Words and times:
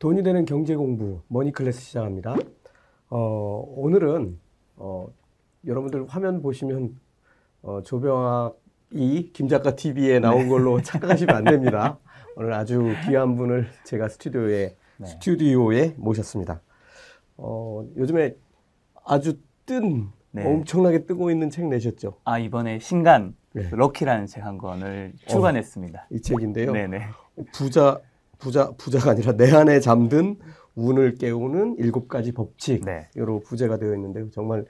돈이 0.00 0.22
되는 0.22 0.46
경제 0.46 0.74
공부 0.74 1.20
머니 1.28 1.52
클래스 1.52 1.78
시작합니다. 1.78 2.34
어, 3.10 3.64
오늘은 3.76 4.40
어, 4.76 5.06
여러분들 5.66 6.06
화면 6.08 6.40
보시면 6.40 6.98
어, 7.60 7.82
조병학이 7.82 9.32
김작가 9.34 9.76
TV에 9.76 10.18
나온 10.18 10.48
걸로 10.48 10.80
착각하시면 10.80 11.36
안 11.36 11.44
됩니다. 11.44 11.98
오늘 12.34 12.54
아주 12.54 12.94
귀한 13.06 13.36
분을 13.36 13.68
제가 13.84 14.08
스튜디오에 14.08 14.74
네. 14.96 15.06
스튜디오에 15.06 15.94
모셨습니다. 15.98 16.62
어, 17.36 17.84
요즘에 17.94 18.34
아주 19.04 19.38
뜬 19.66 20.08
네. 20.30 20.46
엄청나게 20.46 21.04
뜨고 21.04 21.30
있는 21.30 21.50
책 21.50 21.66
내셨죠? 21.66 22.16
아 22.24 22.38
이번에 22.38 22.78
신간 22.78 23.36
네. 23.52 23.68
럭키라는 23.70 24.24
책 24.28 24.42
한 24.46 24.56
권을 24.56 25.12
출간했습니다. 25.26 26.06
이 26.10 26.22
책인데요. 26.22 26.72
네네. 26.72 27.02
부자 27.52 28.00
부자 28.40 28.72
부자가 28.76 29.12
아니라 29.12 29.32
내 29.36 29.52
안에 29.54 29.80
잠든 29.80 30.36
운을 30.74 31.14
깨우는 31.16 31.76
일곱 31.78 32.08
가지 32.08 32.32
법칙. 32.32 32.84
네. 32.84 33.08
여러 33.16 33.38
부제가 33.38 33.76
되어 33.78 33.94
있는데요. 33.94 34.30
정말 34.30 34.64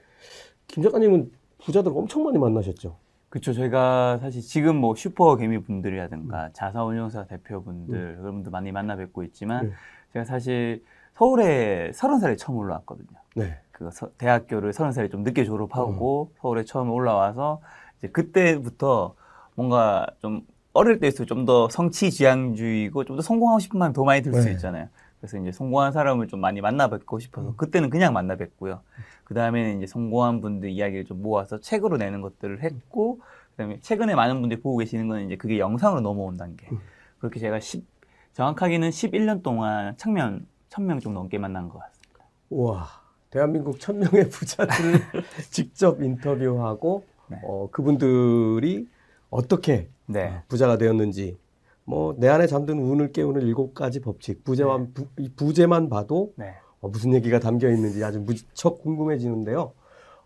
김 0.66 0.82
작가님은 0.82 1.30
부자들 1.64 1.92
엄청 1.94 2.24
많이 2.24 2.38
만나셨죠. 2.38 2.96
그렇죠. 3.28 3.52
저희가 3.52 4.18
사실 4.18 4.42
지금 4.42 4.76
뭐 4.76 4.94
슈퍼 4.96 5.36
개미 5.36 5.58
분들이라든가 5.62 6.46
음. 6.46 6.50
자사운용사 6.52 7.26
대표분들 7.26 8.16
여러분들 8.20 8.50
많이 8.50 8.72
만나 8.72 8.96
뵙고 8.96 9.22
있지만 9.22 9.68
네. 9.68 9.72
제가 10.12 10.24
사실 10.24 10.82
서울에 11.14 11.92
서른 11.94 12.18
살에 12.18 12.34
처음 12.36 12.58
올라왔거든요. 12.58 13.08
네. 13.36 13.58
그 13.70 13.90
서- 13.92 14.10
대학교를 14.18 14.72
서른 14.72 14.90
살에 14.92 15.08
좀 15.08 15.22
늦게 15.22 15.44
졸업하고 15.44 16.30
음. 16.32 16.36
서울에 16.40 16.64
처음 16.64 16.90
올라와서 16.90 17.60
이제 17.98 18.08
그때부터 18.08 19.14
뭔가 19.54 20.06
좀 20.20 20.40
어릴 20.72 20.98
때일수록 21.00 21.26
좀 21.28 21.44
더 21.46 21.68
성취 21.68 22.10
지향주의고 22.10 23.04
좀 23.04 23.16
더 23.16 23.22
성공하고 23.22 23.58
싶은 23.60 23.78
마음이 23.78 23.94
더 23.94 24.04
많이 24.04 24.22
들수 24.22 24.44
네. 24.46 24.52
있잖아요. 24.52 24.88
그래서 25.20 25.36
이제 25.38 25.52
성공한 25.52 25.92
사람을 25.92 26.28
좀 26.28 26.40
많이 26.40 26.60
만나 26.60 26.88
뵙고 26.88 27.16
음. 27.16 27.20
싶어서 27.20 27.54
그때는 27.56 27.90
그냥 27.90 28.12
만나 28.12 28.36
뵙고요. 28.36 28.80
그 29.24 29.34
다음에는 29.34 29.78
이제 29.78 29.86
성공한 29.86 30.40
분들 30.40 30.70
이야기를 30.70 31.04
좀 31.04 31.22
모아서 31.22 31.60
책으로 31.60 31.98
내는 31.98 32.20
것들을 32.20 32.62
했고, 32.62 33.18
그 33.50 33.56
다음에 33.56 33.78
최근에 33.80 34.14
많은 34.14 34.40
분들이 34.40 34.60
보고 34.60 34.78
계시는 34.78 35.08
건 35.08 35.26
이제 35.26 35.36
그게 35.36 35.58
영상으로 35.58 36.00
넘어온 36.00 36.36
단계. 36.36 36.66
음. 36.72 36.78
그렇게 37.18 37.38
제가 37.38 37.60
10, 37.60 37.84
정확하게는 38.32 38.90
11년 38.90 39.42
동안 39.42 39.94
청면 39.98 40.46
1000명 40.70 41.00
좀 41.00 41.12
넘게 41.14 41.36
만난 41.38 41.68
것 41.68 41.78
같습니다. 41.80 42.24
우와. 42.48 42.88
대한민국 43.30 43.78
천 43.78 43.98
명의 43.98 44.28
부자들을 44.30 45.00
직접 45.50 46.02
인터뷰하고 46.02 47.04
네. 47.28 47.38
어, 47.44 47.68
그분들이 47.70 48.88
어떻게 49.30 49.88
네. 50.06 50.28
어, 50.28 50.42
부자가 50.48 50.76
되었는지 50.78 51.38
뭐 51.84 52.14
내 52.18 52.28
안에 52.28 52.46
잠든 52.46 52.78
운을 52.78 53.12
깨우는 53.12 53.42
일곱 53.42 53.74
가지 53.74 54.00
법칙 54.00 54.44
부제만 54.44 54.92
부, 54.92 55.06
이 55.18 55.28
부제만 55.34 55.88
봐도 55.88 56.32
네. 56.36 56.54
어, 56.80 56.88
무슨 56.88 57.14
얘기가 57.14 57.40
담겨 57.40 57.68
있는지 57.68 58.02
아주 58.04 58.20
무척 58.20 58.82
궁금해지는데요. 58.82 59.72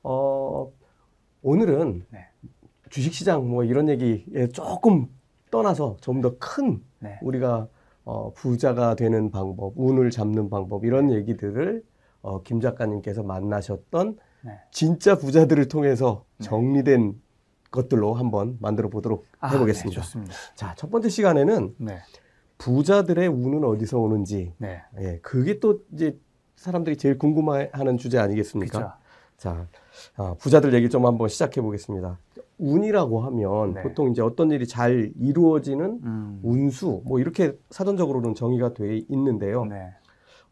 어, 0.02 0.72
오늘은 1.42 2.04
네. 2.10 2.26
주식시장 2.90 3.48
뭐 3.48 3.64
이런 3.64 3.88
얘기에 3.88 4.48
조금 4.52 5.08
떠나서 5.50 5.96
좀 6.00 6.20
더큰 6.20 6.82
네. 7.00 7.18
우리가 7.22 7.68
어, 8.04 8.32
부자가 8.34 8.94
되는 8.94 9.30
방법, 9.30 9.72
운을 9.76 10.10
잡는 10.10 10.50
방법 10.50 10.84
이런 10.84 11.10
얘기들을 11.10 11.82
어, 12.22 12.42
김 12.42 12.60
작가님께서 12.60 13.22
만나셨던 13.22 14.18
네. 14.42 14.52
진짜 14.70 15.16
부자들을 15.16 15.68
통해서 15.68 16.24
네. 16.38 16.44
정리된 16.44 17.20
것들로 17.74 18.14
한번 18.14 18.56
만들어 18.60 18.88
보도록 18.88 19.26
아, 19.40 19.48
해보겠습니다. 19.48 20.00
네, 20.00 20.04
좋습니다. 20.06 20.34
자, 20.54 20.74
첫 20.76 20.90
번째 20.90 21.08
시간에는 21.08 21.74
네. 21.78 21.98
부자들의 22.58 23.26
운은 23.26 23.64
어디서 23.64 23.98
오는지, 23.98 24.52
네. 24.58 24.82
예, 25.00 25.18
그게 25.22 25.58
또 25.58 25.80
이제 25.92 26.16
사람들이 26.56 26.96
제일 26.96 27.18
궁금해하는 27.18 27.98
주제 27.98 28.18
아니겠습니까? 28.18 28.78
그렇죠. 28.78 28.94
자, 29.36 29.66
아, 30.16 30.34
부자들 30.38 30.72
얘기 30.72 30.88
좀 30.88 31.04
한번 31.04 31.28
시작해 31.28 31.60
보겠습니다. 31.60 32.18
운이라고 32.58 33.20
하면 33.22 33.74
네. 33.74 33.82
보통 33.82 34.12
이제 34.12 34.22
어떤 34.22 34.52
일이 34.52 34.68
잘 34.68 35.12
이루어지는 35.18 36.00
음. 36.04 36.40
운수, 36.44 37.02
뭐 37.04 37.18
이렇게 37.18 37.58
사전적으로는 37.70 38.36
정의가 38.36 38.74
돼 38.74 39.02
있는데요. 39.08 39.64
네. 39.64 39.92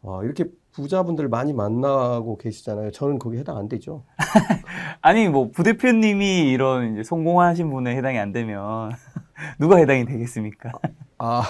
어, 0.03 0.23
이렇게 0.23 0.45
부자분들 0.73 1.29
많이 1.29 1.53
만나고 1.53 2.37
계시잖아요. 2.37 2.91
저는 2.91 3.19
거기 3.19 3.37
해당 3.37 3.57
안 3.57 3.69
되죠. 3.69 4.03
아니 5.01 5.29
뭐 5.29 5.49
부대표님이 5.51 6.49
이런 6.51 6.93
이제 6.93 7.03
성공하신 7.03 7.69
분에 7.69 7.95
해당이 7.95 8.17
안 8.19 8.31
되면 8.31 8.91
누가 9.59 9.77
해당이 9.77 10.05
되겠습니까? 10.05 10.71
아, 11.19 11.43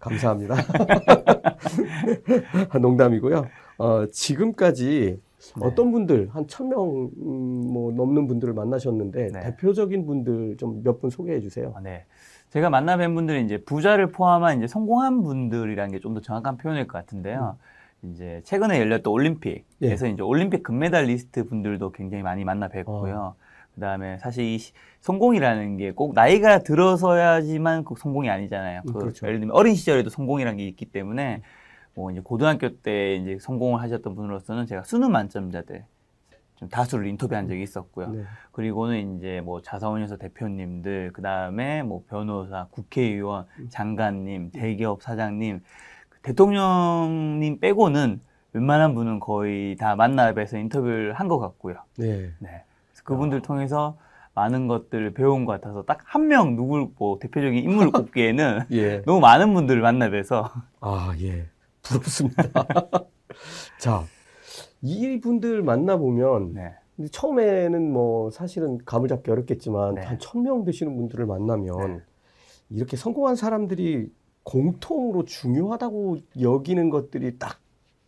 감사합니다. 0.00 0.54
농담이고요. 2.80 3.46
어, 3.78 4.06
지금까지 4.06 5.20
네. 5.56 5.66
어떤 5.66 5.92
분들, 5.92 6.30
한 6.32 6.46
천 6.46 6.68
명, 6.68 7.10
음, 7.18 7.72
뭐, 7.72 7.92
넘는 7.92 8.26
분들을 8.28 8.54
만나셨는데, 8.54 9.28
네. 9.32 9.40
대표적인 9.40 10.06
분들 10.06 10.56
좀 10.58 10.82
몇 10.82 11.00
분 11.00 11.10
소개해 11.10 11.40
주세요. 11.40 11.72
아, 11.76 11.80
네. 11.80 12.04
제가 12.50 12.70
만나 12.70 12.96
뵌 12.96 13.12
분들은 13.14 13.44
이제 13.44 13.62
부자를 13.62 14.10
포함한 14.12 14.58
이제 14.58 14.66
성공한 14.66 15.22
분들이라는 15.22 15.92
게 15.92 15.98
좀 16.00 16.14
더 16.14 16.20
정확한 16.20 16.56
표현일 16.56 16.86
것 16.86 16.98
같은데요. 16.98 17.56
이제 18.12 18.40
최근에 18.44 18.78
열렸던 18.80 19.12
올림픽에서 19.12 20.06
이제 20.06 20.22
올림픽 20.22 20.62
금메달 20.62 21.04
리스트 21.04 21.44
분들도 21.46 21.92
굉장히 21.92 22.22
많이 22.22 22.44
만나 22.44 22.68
뵙고요. 22.68 23.34
그다음에 23.74 24.18
사실 24.18 24.44
이 24.44 24.58
시- 24.58 24.72
성공이라는 25.00 25.76
게 25.78 25.92
꼭 25.92 26.14
나이가 26.14 26.58
들어서야지만 26.60 27.84
꼭 27.84 27.98
성공이 27.98 28.30
아니잖아요. 28.30 28.82
음, 28.86 28.92
그 28.92 28.98
그렇죠. 29.00 29.26
예를 29.26 29.40
들면 29.40 29.54
어린 29.56 29.74
시절에도 29.74 30.10
성공이라는 30.10 30.56
게 30.58 30.66
있기 30.68 30.86
때문에 30.86 31.42
뭐 31.94 32.10
이제 32.10 32.20
고등학교 32.20 32.76
때 32.80 33.16
이제 33.16 33.38
성공을 33.40 33.80
하셨던 33.80 34.14
분으로서는 34.14 34.66
제가 34.66 34.82
수능 34.84 35.12
만점자들 35.12 35.84
좀 36.56 36.68
다수를 36.68 37.06
인터뷰한 37.08 37.48
적이 37.48 37.62
있었고요. 37.62 38.10
네. 38.10 38.22
그리고는 38.52 39.16
이제 39.18 39.40
뭐 39.44 39.60
자사운용사 39.60 40.16
대표님들, 40.16 41.10
그 41.12 41.20
다음에 41.20 41.82
뭐 41.82 42.04
변호사, 42.08 42.68
국회의원, 42.70 43.46
장관님, 43.70 44.50
대기업 44.52 45.02
사장님, 45.02 45.58
그 45.58 45.64
대통령님 46.24 47.60
빼고는 47.60 48.20
웬만한 48.54 48.94
분은 48.94 49.20
거의 49.20 49.76
다 49.76 49.94
만나 49.96 50.32
뵈서 50.32 50.58
인터뷰를 50.58 51.12
한 51.14 51.28
것 51.28 51.38
같고요. 51.38 51.76
네. 51.98 52.30
네. 52.38 52.64
그분들 53.04 53.42
통해서 53.42 53.96
많은 54.34 54.66
것들을 54.68 55.12
배운 55.14 55.44
것 55.44 55.52
같아서 55.52 55.82
딱 55.84 55.98
한 56.06 56.26
명 56.28 56.56
누굴 56.56 56.88
뭐 56.98 57.18
대표적인 57.18 57.62
인물을 57.62 57.92
꼽기에는 57.92 58.60
예. 58.72 59.02
너무 59.02 59.20
많은 59.20 59.52
분들을 59.54 59.80
만나 59.82 60.08
뵈서 60.10 60.50
아, 60.80 61.14
예. 61.20 61.46
부럽습니다. 61.82 62.50
자, 63.78 64.04
이분들 64.80 65.62
만나보면, 65.62 66.54
네. 66.54 66.72
근데 66.96 67.10
처음에는 67.10 67.92
뭐, 67.92 68.30
사실은 68.30 68.78
감을 68.86 69.08
잡기 69.08 69.30
어렵겠지만, 69.30 69.96
네. 69.96 70.02
한 70.02 70.18
천 70.18 70.42
명 70.42 70.64
되시는 70.64 70.96
분들을 70.96 71.26
만나면, 71.26 71.96
네. 71.96 72.00
이렇게 72.70 72.96
성공한 72.96 73.36
사람들이 73.36 74.10
공통으로 74.44 75.24
중요하다고 75.24 76.18
여기는 76.40 76.90
것들이 76.90 77.38
딱 77.38 77.58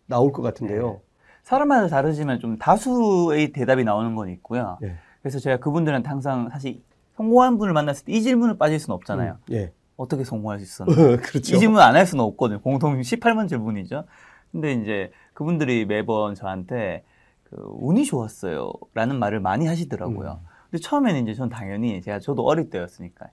나올 0.06 0.32
것 0.32 0.42
같은데요. 0.42 0.90
네. 0.92 0.98
사람마다 1.42 1.88
다르지만 1.88 2.38
좀 2.40 2.58
다수의 2.58 3.52
대답이 3.52 3.84
나오는 3.84 4.14
건 4.14 4.28
있고요. 4.30 4.78
네. 4.80 4.94
그래서 5.22 5.38
제가 5.38 5.56
그분들한테 5.58 6.08
항상 6.08 6.48
사실 6.50 6.82
성공한 7.16 7.56
분을 7.58 7.72
만났을 7.72 8.04
때 8.04 8.12
이 8.12 8.22
질문을 8.22 8.58
빠질 8.58 8.78
수는 8.78 8.94
없잖아요. 8.96 9.38
음, 9.50 9.54
예. 9.54 9.72
어떻게 9.96 10.24
성공할 10.24 10.58
수 10.60 10.64
있었나? 10.84 10.92
그렇죠. 11.22 11.56
이 11.56 11.58
질문 11.58 11.80
안 11.80 11.96
할 11.96 12.04
수는 12.06 12.22
없거든요. 12.24 12.60
공통 12.60 12.98
18번 13.00 13.48
질문이죠. 13.48 14.04
근데 14.52 14.72
이제 14.74 15.10
그분들이 15.32 15.86
매번 15.86 16.34
저한테 16.34 17.04
그 17.44 17.56
운이 17.78 18.04
좋았어요. 18.04 18.72
라는 18.94 19.18
말을 19.18 19.40
많이 19.40 19.66
하시더라고요. 19.66 20.40
음. 20.42 20.46
근데 20.70 20.82
처음에는 20.82 21.22
이제 21.22 21.34
전 21.34 21.48
당연히 21.48 22.02
제가 22.02 22.18
저도 22.20 22.42
어릴 22.44 22.68
때였으니까 22.70 23.26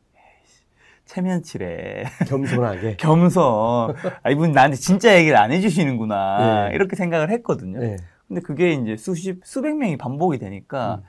체면치래. 1.05 2.05
겸손하게. 2.27 2.97
겸손. 2.97 3.43
아, 4.23 4.29
이분 4.29 4.51
나한테 4.51 4.77
진짜 4.77 5.15
얘기를 5.17 5.37
안 5.37 5.51
해주시는구나. 5.51 6.69
네. 6.69 6.75
이렇게 6.75 6.95
생각을 6.95 7.29
했거든요. 7.31 7.79
네. 7.79 7.97
근데 8.27 8.41
그게 8.41 8.73
이제 8.73 8.97
수십, 8.97 9.41
수백 9.43 9.75
명이 9.75 9.97
반복이 9.97 10.39
되니까, 10.39 11.01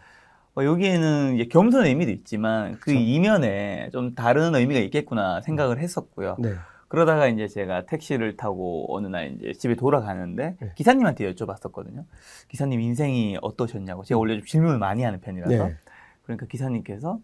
음. 0.56 0.60
어, 0.60 0.64
여기에는 0.64 1.34
이제 1.34 1.44
겸손의 1.46 1.88
의미도 1.90 2.12
있지만, 2.12 2.72
그 2.72 2.92
그쵸. 2.92 2.98
이면에 2.98 3.88
좀 3.92 4.14
다른 4.14 4.54
의미가 4.54 4.80
있겠구나 4.80 5.40
생각을 5.40 5.78
했었고요. 5.78 6.36
네. 6.38 6.54
그러다가 6.88 7.26
이제 7.26 7.48
제가 7.48 7.86
택시를 7.86 8.36
타고 8.36 8.86
어느 8.94 9.06
날 9.06 9.36
이제 9.36 9.52
집에 9.52 9.74
돌아가는데, 9.74 10.56
네. 10.60 10.72
기사님한테 10.76 11.32
여쭤봤었거든요. 11.32 12.04
기사님 12.48 12.80
인생이 12.80 13.38
어떠셨냐고. 13.42 14.04
제가 14.04 14.18
원래 14.18 14.36
좀 14.36 14.44
질문을 14.44 14.78
많이 14.78 15.02
하는 15.02 15.20
편이라서. 15.20 15.66
네. 15.68 15.76
그러니까 16.24 16.46
기사님께서, 16.46 17.18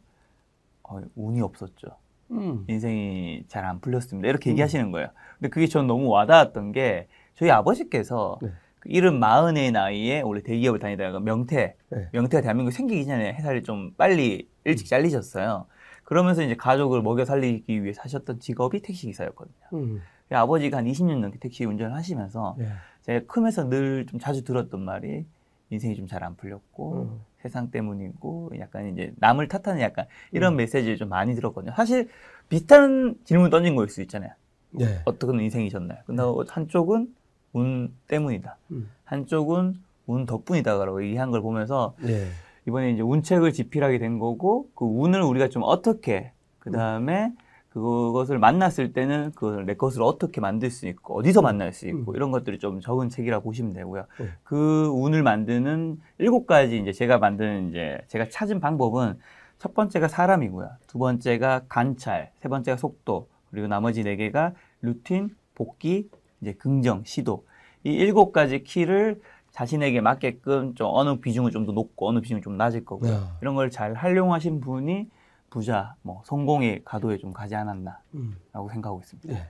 어, 0.85 1.01
운이 1.15 1.41
없었죠. 1.41 1.89
음. 2.31 2.65
인생이 2.69 3.45
잘 3.49 3.65
안 3.65 3.81
풀렸습니다. 3.81 4.29
이렇게 4.29 4.51
음. 4.51 4.53
얘기하시는 4.53 4.91
거예요. 4.93 5.09
근데 5.39 5.49
그게 5.51 5.67
전 5.67 5.87
너무 5.87 6.09
와닿았던 6.09 6.73
게 6.73 7.07
저희 7.35 7.51
아버지께서 7.51 8.39
네. 8.43 8.51
그 8.81 8.89
이른 8.91 9.19
마흔의 9.19 9.73
나이에 9.73 10.23
원래 10.23 10.43
대기업을 10.43 10.79
다니다가 10.79 11.21
명태, 11.21 11.77
네. 11.91 12.09
명태가 12.13 12.41
대한민국 12.43 12.73
생기기 12.73 13.05
전에 13.05 13.33
회사를 13.35 13.63
좀 13.63 13.93
빨리 13.97 14.49
일찍 14.65 14.87
잘리셨어요. 14.87 15.67
그러면서 16.05 16.43
이제 16.43 16.57
가족을 16.57 17.03
먹여 17.03 17.25
살리기 17.25 17.83
위해 17.85 17.93
사셨던 17.93 18.41
직업이 18.41 18.81
택시기사였거든요. 18.83 19.55
음. 19.75 20.03
아버지가 20.33 20.79
한 20.79 20.87
20년 20.87 21.19
넘게 21.21 21.39
택시 21.41 21.65
운전을 21.65 21.95
하시면서 21.97 22.57
예. 22.61 22.69
제가 23.03 23.27
크면서 23.27 23.69
늘 23.69 24.07
좀 24.09 24.21
자주 24.21 24.45
들었던 24.45 24.81
말이 24.81 25.25
인생이 25.71 25.97
좀 25.97 26.07
잘 26.07 26.23
안 26.25 26.37
풀렸고 26.37 27.03
음. 27.03 27.21
세상 27.39 27.71
때문이고 27.71 28.53
약간 28.59 28.89
이제 28.93 29.13
남을 29.17 29.49
탓하는 29.49 29.81
약간 29.81 30.07
이런 30.33 30.55
음. 30.55 30.57
메시지를 30.59 30.97
좀 30.97 31.09
많이 31.09 31.35
들었거든요. 31.35 31.73
사실 31.75 32.09
비슷한 32.49 33.15
질문 33.25 33.51
던진 33.51 33.77
거일 33.77 33.89
수 33.89 34.03
있잖아요. 34.03 34.33
예. 34.81 35.01
어떻게 35.05 35.33
인생이셨나요? 35.43 35.99
근데 36.07 36.23
한쪽은 36.49 37.15
운 37.53 37.95
때문이다. 38.09 38.57
음. 38.73 38.91
한쪽은 39.05 39.75
운 40.07 40.27
덕분이다라고 40.27 41.05
얘기한 41.05 41.31
걸 41.31 41.41
보면서 41.41 41.95
예. 42.05 42.27
이번에 42.67 42.91
이제 42.93 43.03
운책을 43.03 43.53
집필하게 43.53 43.99
된 43.99 44.19
거고 44.19 44.69
그 44.75 44.85
운을 44.85 45.23
우리가 45.23 45.49
좀 45.49 45.63
어떻게 45.65 46.33
그 46.59 46.71
다음에 46.71 47.33
그것을 47.71 48.39
만났을 48.39 48.93
때는 48.93 49.33
그걸 49.35 49.65
내 49.65 49.75
것을 49.75 50.03
어떻게 50.03 50.41
만들 50.41 50.71
수 50.71 50.87
있고 50.89 51.17
어디서 51.19 51.41
만날 51.41 51.73
수 51.73 51.89
있고 51.89 52.13
음. 52.13 52.17
이런 52.17 52.31
것들이 52.33 52.59
좀 52.59 52.81
적은 52.81 53.09
책이라 53.09 53.41
보시면 53.41 53.73
되고요. 53.73 54.07
음. 54.21 54.33
그 54.43 54.89
운을 54.93 55.23
만드는 55.23 56.01
일곱 56.19 56.47
가지 56.47 56.79
이제 56.79 56.93
제가 56.93 57.19
만드는 57.19 57.71
이제 57.71 57.99
제가 58.09 58.29
찾은 58.29 58.61
방법은 58.61 59.19
첫 59.59 59.75
번째가 59.75 60.09
사람이고요. 60.09 60.69
두 60.89 60.99
번째가 60.99 61.63
관찰, 61.69 62.31
세 62.41 62.49
번째가 62.49 62.77
속도, 62.77 63.29
그리고 63.51 63.69
나머지 63.69 64.03
네 64.03 64.17
개가 64.17 64.53
루틴, 64.83 65.37
복귀, 65.55 66.09
이제 66.41 66.55
긍정, 66.55 67.05
시도. 67.05 67.45
이 67.85 67.91
일곱 67.93 68.33
가지 68.33 68.65
키를 68.65 69.21
자신에게 69.53 70.01
맞게끔 70.01 70.75
좀 70.75 70.89
어느 70.91 71.21
비중은 71.21 71.51
좀더 71.51 71.73
높고 71.73 72.09
어느 72.09 72.21
비중은 72.21 72.43
좀 72.43 72.57
낮을 72.57 72.85
거고요. 72.85 73.13
야. 73.13 73.37
이런 73.43 73.55
걸 73.55 73.71
잘 73.71 73.95
활용하신 73.95 74.61
분이 74.61 75.09
부자, 75.51 75.95
뭐 76.03 76.23
성공의 76.25 76.83
가도에 76.85 77.19
좀 77.19 77.33
가지 77.33 77.55
않았나라고 77.55 77.99
음. 78.15 78.37
생각하고 78.71 79.01
있습니다. 79.01 79.33
예. 79.35 79.49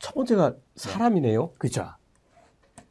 첫 0.00 0.14
번째가 0.14 0.54
사람이네요. 0.74 1.50
그렇죠. 1.58 1.86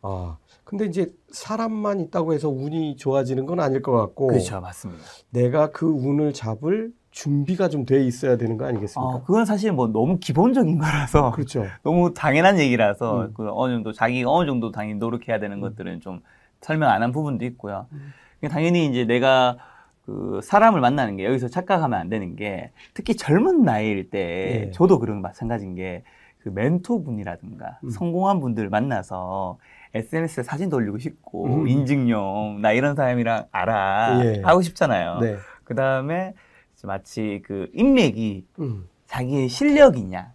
아. 0.02 0.38
근데 0.64 0.86
이제 0.86 1.14
사람만 1.32 2.00
있다고 2.00 2.34
해서 2.34 2.50
운이 2.50 2.96
좋아지는 2.98 3.46
건 3.46 3.60
아닐 3.60 3.82
것 3.82 3.92
같고 3.92 4.28
그렇죠, 4.28 4.62
맞습니다. 4.62 5.04
내가 5.30 5.72
그 5.72 5.86
운을 5.86 6.34
잡을 6.34 6.92
준비가 7.12 7.70
좀 7.70 7.86
돼 7.86 8.04
있어야 8.04 8.36
되는 8.36 8.58
거 8.58 8.66
아니겠습니까? 8.66 9.02
어, 9.16 9.24
그건 9.24 9.46
사실 9.46 9.72
뭐 9.72 9.88
너무 9.88 10.18
기본적인 10.20 10.80
거라서 10.80 11.32
그렇죠. 11.36 11.66
너무 11.84 12.14
당연한 12.14 12.60
얘기라서 12.60 13.26
음. 13.26 13.34
그 13.36 13.48
어느 13.52 13.74
정도 13.74 13.94
자기가 13.94 14.30
어느 14.32 14.48
정도 14.48 14.72
당연히 14.72 15.00
노력해야 15.00 15.40
되는 15.40 15.60
것들은 15.62 16.02
좀 16.02 16.22
설명 16.62 16.90
안 16.90 17.04
한 17.04 17.12
부분도 17.12 17.46
있고요. 17.46 17.86
음. 17.92 18.12
당연히 18.50 18.88
이제 18.88 19.06
내가 19.06 19.58
그 20.06 20.40
사람을 20.44 20.82
만나는 20.82 21.18
게 21.18 21.26
여기서 21.26 21.48
착각하면 21.48 22.00
안 22.00 22.10
되는 22.10 22.36
게 22.36 22.72
특히 22.94 23.16
젊은 23.16 23.64
나이일 23.64 24.10
때 24.10 24.68
예. 24.68 24.72
저도 24.72 25.00
그런 25.00 25.22
거 25.22 25.28
마찬가지인 25.30 25.76
게 25.76 26.04
그 26.46 26.50
멘토분이라든가 26.50 27.80
음. 27.84 27.90
성공한 27.90 28.40
분들 28.40 28.70
만나서 28.70 29.58
SNS에 29.96 30.44
사진도 30.44 30.78
올리고 30.78 31.00
싶고 31.00 31.46
음. 31.48 31.68
인증용 31.68 32.62
나 32.62 32.72
이런 32.72 32.96
사람이랑 32.96 33.48
알아 33.52 34.22
예. 34.24 34.42
하고 34.44 34.62
싶잖아요. 34.62 35.20
네. 35.22 35.38
그 35.64 35.74
다음에 35.74 36.36
마치 36.84 37.42
그 37.44 37.72
인맥이 37.74 38.46
음. 38.60 38.88
자기의 39.08 39.50
실력이냐 39.50 40.34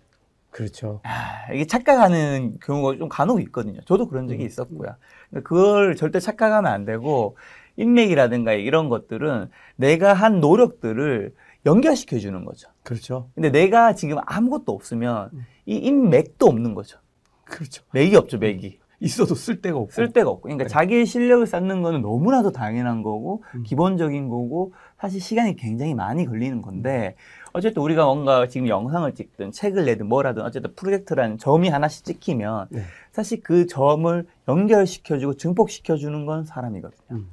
그렇죠. 0.51 1.01
아, 1.05 1.53
이게 1.53 1.65
착각하는 1.65 2.59
경우가 2.61 2.97
좀 2.97 3.09
간혹 3.09 3.41
있거든요. 3.43 3.81
저도 3.83 4.09
그런 4.09 4.27
적이 4.27 4.43
음. 4.43 4.47
있었고요. 4.47 4.97
근데 5.31 5.43
그걸 5.45 5.95
절대 5.95 6.19
착각하면 6.19 6.73
안 6.73 6.85
되고 6.85 7.37
인맥이라든가 7.81 8.53
이런 8.53 8.89
것들은 8.89 9.49
내가 9.77 10.13
한 10.13 10.41
노력들을 10.41 11.35
연결시켜 11.67 12.19
주는 12.19 12.45
거죠. 12.45 12.69
그렇죠. 12.83 13.31
근데 13.35 13.51
내가 13.51 13.95
지금 13.95 14.19
아무것도 14.25 14.73
없으면 14.73 15.31
음. 15.33 15.47
이 15.67 15.77
인맥도 15.77 16.47
없는 16.47 16.75
거죠. 16.75 16.99
그렇죠. 17.45 17.83
맥이 17.93 18.17
없죠, 18.17 18.39
맥이. 18.39 18.79
있어도 19.01 19.35
쓸 19.35 19.63
데가 19.63 19.79
없고. 19.79 19.93
쓸 19.93 20.13
데가 20.13 20.29
없고. 20.29 20.43
그러니까 20.43 20.65
네. 20.65 20.69
자기의 20.69 21.07
실력을 21.07 21.47
쌓는 21.47 21.81
거는 21.81 22.03
너무나도 22.03 22.53
당연한 22.53 23.03
거고, 23.03 23.43
음. 23.55 23.63
기본적인 23.63 24.29
거고, 24.29 24.75
사실 24.99 25.23
시간이 25.23 25.57
굉장히 25.57 25.95
많이 25.95 26.27
걸리는 26.27 26.61
건데, 26.61 27.15
어쨌든 27.55 27.83
우리가 27.83 28.05
뭔가 28.05 28.47
지금 28.47 28.69
영상을 28.69 29.15
찍든 29.15 29.53
책을 29.53 29.87
내든 29.87 30.07
뭐라든 30.07 30.43
어쨌든 30.43 30.75
프로젝트라는 30.75 31.39
점이 31.39 31.71
하나씩 31.71 32.05
찍히면, 32.05 32.67
네. 32.71 32.83
사실 33.11 33.41
그 33.43 33.67
점을 33.67 34.27
연결시켜주고 34.49 35.35
증폭시켜주는 35.35 36.27
건 36.27 36.45
사람이거든요. 36.45 37.07
음. 37.13 37.31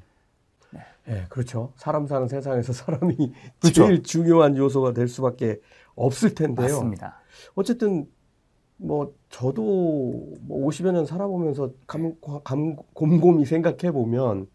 예, 1.09 1.25
그렇죠. 1.29 1.73
사람 1.75 2.05
사는 2.07 2.27
세상에서 2.27 2.73
사람이 2.73 3.15
그렇죠. 3.59 3.85
제일 3.85 4.03
중요한 4.03 4.57
요소가 4.57 4.93
될 4.93 5.07
수밖에 5.07 5.59
없을 5.95 6.35
텐데요. 6.35 6.67
맞습니다. 6.67 7.19
어쨌든 7.55 8.07
뭐 8.77 9.13
저도 9.29 9.61
뭐 10.41 10.67
50여 10.67 10.91
년 10.91 11.05
살아보면서 11.05 11.71
감, 11.87 12.15
감, 12.43 12.75
곰곰이 12.93 13.45
생각해 13.45 13.91
보면 13.91 14.47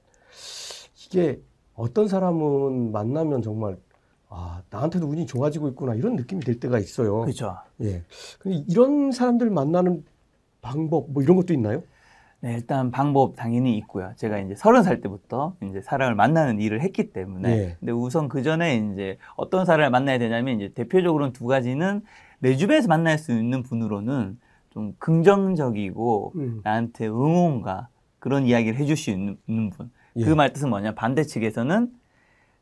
이게 1.07 1.41
어떤 1.75 2.07
사람은 2.07 2.93
만나면 2.93 3.43
정말 3.43 3.77
아 4.29 4.63
나한테도 4.71 5.07
운이 5.07 5.27
좋아지고 5.27 5.69
있구나 5.69 5.95
이런 5.95 6.17
느낌이 6.17 6.43
들 6.43 6.59
때가 6.61 6.79
있어요. 6.79 7.21
그렇죠. 7.23 7.57
예. 7.81 8.05
근데 8.39 8.65
이런 8.69 9.11
사람들 9.13 9.51
만나는 9.51 10.05
방법 10.61 11.11
뭐 11.11 11.23
이런 11.23 11.37
것도 11.37 11.53
있나요? 11.53 11.83
네, 12.43 12.55
일단 12.55 12.91
방법 12.91 13.37
당연히 13.37 13.79
있고요. 13.79 14.13
제가 14.17 14.39
이제 14.41 14.57
서른 14.57 14.83
살 14.83 15.01
때부터 15.01 15.55
이제 15.63 15.81
사람을 15.81 16.17
만나는 16.17 16.61
일을 16.61 16.81
했기 16.81 17.13
때문에. 17.13 17.49
예. 17.51 17.77
근데 17.79 17.93
우선 17.93 18.29
그 18.29 18.43
전에 18.43 18.77
이제 18.79 19.17
어떤 19.37 19.65
사람을 19.65 19.91
만나야 19.91 20.19
되냐면 20.19 20.57
이제 20.61 20.73
대표적으로는 20.75 21.33
두 21.33 21.47
가지는 21.47 22.03
내 22.41 22.57
주변에서 22.57 22.89
만날 22.89 23.17
수 23.19 23.31
있는 23.33 23.63
분으로는 23.63 24.41
좀 24.71 24.93
긍정적이고 24.99 26.33
음. 26.35 26.61
나한테 26.65 27.07
응원과 27.07 27.87
그런 28.19 28.45
이야기를 28.47 28.77
해줄 28.77 28.97
수 28.97 29.11
있는, 29.11 29.37
있는 29.47 29.71
분. 29.71 29.93
예. 30.17 30.25
그 30.25 30.35
말 30.35 30.53
뜻은 30.53 30.69
뭐냐? 30.69 30.95
반대 30.97 31.23
측에서는 31.23 31.91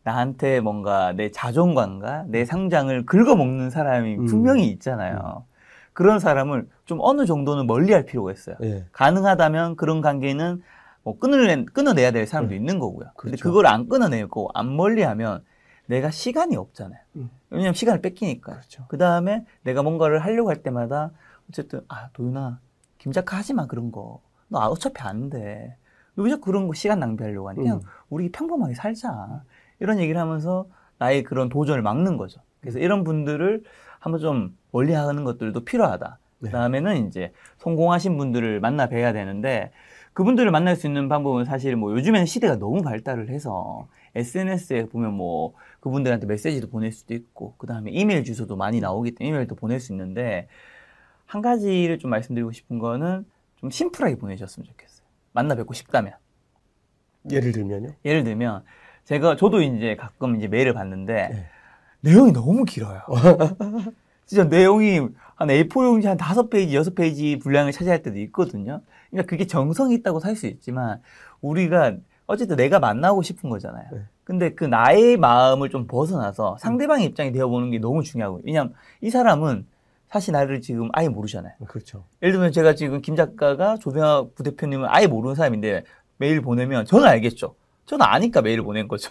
나한테 0.02 0.60
뭔가 0.60 1.12
내 1.12 1.30
자존감과 1.30 2.24
내 2.28 2.44
상장을 2.44 3.06
긁어먹는 3.06 3.70
사람이 3.70 4.16
음. 4.18 4.26
분명히 4.26 4.68
있잖아요. 4.68 5.46
그런 5.92 6.18
사람을 6.18 6.68
좀 6.84 6.98
어느 7.00 7.26
정도는 7.26 7.66
멀리 7.66 7.92
할 7.92 8.04
필요가 8.04 8.32
있어요. 8.32 8.56
예. 8.62 8.84
가능하다면 8.92 9.76
그런 9.76 10.00
관계는 10.00 10.62
뭐 11.02 11.18
끊어내, 11.18 11.64
끊어내야 11.64 12.10
될 12.12 12.26
사람도 12.26 12.54
있는 12.54 12.78
거고요. 12.78 13.10
근데 13.16 13.36
그렇죠. 13.36 13.44
그걸 13.44 13.66
안 13.66 13.88
끊어내고 13.88 14.50
안 14.54 14.76
멀리 14.76 15.02
하면 15.02 15.44
내가 15.86 16.10
시간이 16.10 16.56
없잖아요. 16.56 17.00
음. 17.16 17.30
왜냐면 17.50 17.74
시간을 17.74 18.00
뺏기니까. 18.00 18.52
그렇죠. 18.52 18.84
그 18.88 18.96
다음에 18.96 19.44
내가 19.62 19.82
뭔가를 19.82 20.20
하려고 20.20 20.50
할 20.50 20.62
때마다 20.62 21.10
어쨌든, 21.48 21.80
아, 21.88 22.08
도윤아, 22.12 22.58
김작가 22.98 23.36
하지 23.36 23.54
마, 23.54 23.66
그런 23.66 23.90
거. 23.90 24.20
너 24.48 24.60
어차피 24.60 25.00
안 25.02 25.30
돼. 25.30 25.76
왜 26.16 26.30
자꾸 26.30 26.42
그런 26.42 26.68
거 26.68 26.74
시간 26.74 27.00
낭비하려고 27.00 27.48
하니? 27.48 27.58
그냥 27.58 27.78
음. 27.78 27.82
우리 28.08 28.30
평범하게 28.30 28.74
살자. 28.74 29.42
이런 29.80 29.98
얘기를 29.98 30.20
하면서 30.20 30.66
나의 30.98 31.22
그런 31.24 31.48
도전을 31.48 31.82
막는 31.82 32.16
거죠. 32.16 32.40
그래서 32.60 32.78
음. 32.78 32.82
이런 32.82 33.04
분들을 33.04 33.64
한번 34.00 34.20
좀 34.20 34.56
멀리 34.72 34.92
하는 34.92 35.22
것들도 35.22 35.64
필요하다. 35.64 36.18
네. 36.40 36.48
그 36.48 36.52
다음에는 36.52 37.06
이제 37.06 37.32
성공하신 37.58 38.16
분들을 38.16 38.58
만나 38.60 38.88
뵈야 38.88 39.12
되는데 39.12 39.70
그분들을 40.14 40.50
만날 40.50 40.74
수 40.74 40.88
있는 40.88 41.08
방법은 41.08 41.44
사실 41.44 41.76
뭐 41.76 41.92
요즘에는 41.92 42.26
시대가 42.26 42.56
너무 42.56 42.82
발달을 42.82 43.28
해서 43.28 43.86
SNS에 44.16 44.86
보면 44.86 45.14
뭐 45.14 45.54
그분들한테 45.78 46.26
메시지도 46.26 46.68
보낼 46.68 46.90
수도 46.90 47.14
있고 47.14 47.54
그 47.58 47.66
다음에 47.66 47.92
이메일 47.92 48.24
주소도 48.24 48.56
많이 48.56 48.80
나오기 48.80 49.12
때문에 49.12 49.28
이메일도 49.28 49.54
보낼 49.54 49.78
수 49.78 49.92
있는데 49.92 50.48
한 51.26 51.42
가지를 51.42 51.98
좀 51.98 52.10
말씀드리고 52.10 52.50
싶은 52.50 52.80
거는 52.80 53.24
좀 53.56 53.70
심플하게 53.70 54.16
보내셨으면 54.16 54.66
좋겠어요. 54.66 55.06
만나 55.32 55.54
뵙고 55.54 55.74
싶다면. 55.74 56.14
예를 57.30 57.52
들면요. 57.52 57.90
예를 58.04 58.24
들면 58.24 58.64
제가 59.04 59.36
저도 59.36 59.62
이제 59.62 59.94
가끔 59.94 60.36
이제 60.36 60.48
메일을 60.48 60.72
받는데 60.74 61.28
네. 61.28 61.46
내용이 62.00 62.32
너무 62.32 62.64
길어요. 62.64 63.00
진짜 64.26 64.44
내용이 64.44 65.00
한 65.34 65.48
A4 65.48 65.84
용지 65.84 66.06
한 66.06 66.16
다섯 66.16 66.48
페이지, 66.50 66.76
여섯 66.76 66.94
페이지 66.94 67.38
분량을 67.38 67.72
차지할 67.72 68.02
때도 68.02 68.18
있거든요. 68.20 68.80
그러니까 69.10 69.28
그게 69.28 69.46
정성이 69.46 69.94
있다고 69.96 70.20
할 70.20 70.36
수 70.36 70.46
있지만 70.46 71.00
우리가 71.40 71.96
어쨌든 72.26 72.56
내가 72.56 72.78
만나고 72.78 73.22
싶은 73.22 73.50
거잖아요. 73.50 73.86
네. 73.92 74.00
근데 74.22 74.54
그 74.54 74.64
나의 74.64 75.16
마음을 75.16 75.68
좀 75.70 75.86
벗어나서 75.88 76.58
상대방의 76.60 77.06
입장이 77.06 77.32
되어보는 77.32 77.70
게 77.72 77.78
너무 77.80 78.04
중요하고요. 78.04 78.42
왜냐하면 78.44 78.74
이 79.00 79.10
사람은 79.10 79.66
사실 80.08 80.32
나를 80.32 80.60
지금 80.60 80.88
아예 80.92 81.08
모르잖아요. 81.08 81.54
그렇죠. 81.66 82.04
예를 82.22 82.32
들면 82.34 82.52
제가 82.52 82.74
지금 82.76 83.00
김 83.00 83.16
작가가 83.16 83.76
조병학 83.78 84.34
부대표님을 84.36 84.86
아예 84.88 85.06
모르는 85.08 85.34
사람인데 85.34 85.84
메일 86.18 86.40
보내면 86.40 86.84
저는 86.84 87.06
알겠죠. 87.06 87.54
저는 87.86 88.06
아니까 88.06 88.42
메일을 88.42 88.62
보낸 88.62 88.86
거죠. 88.86 89.10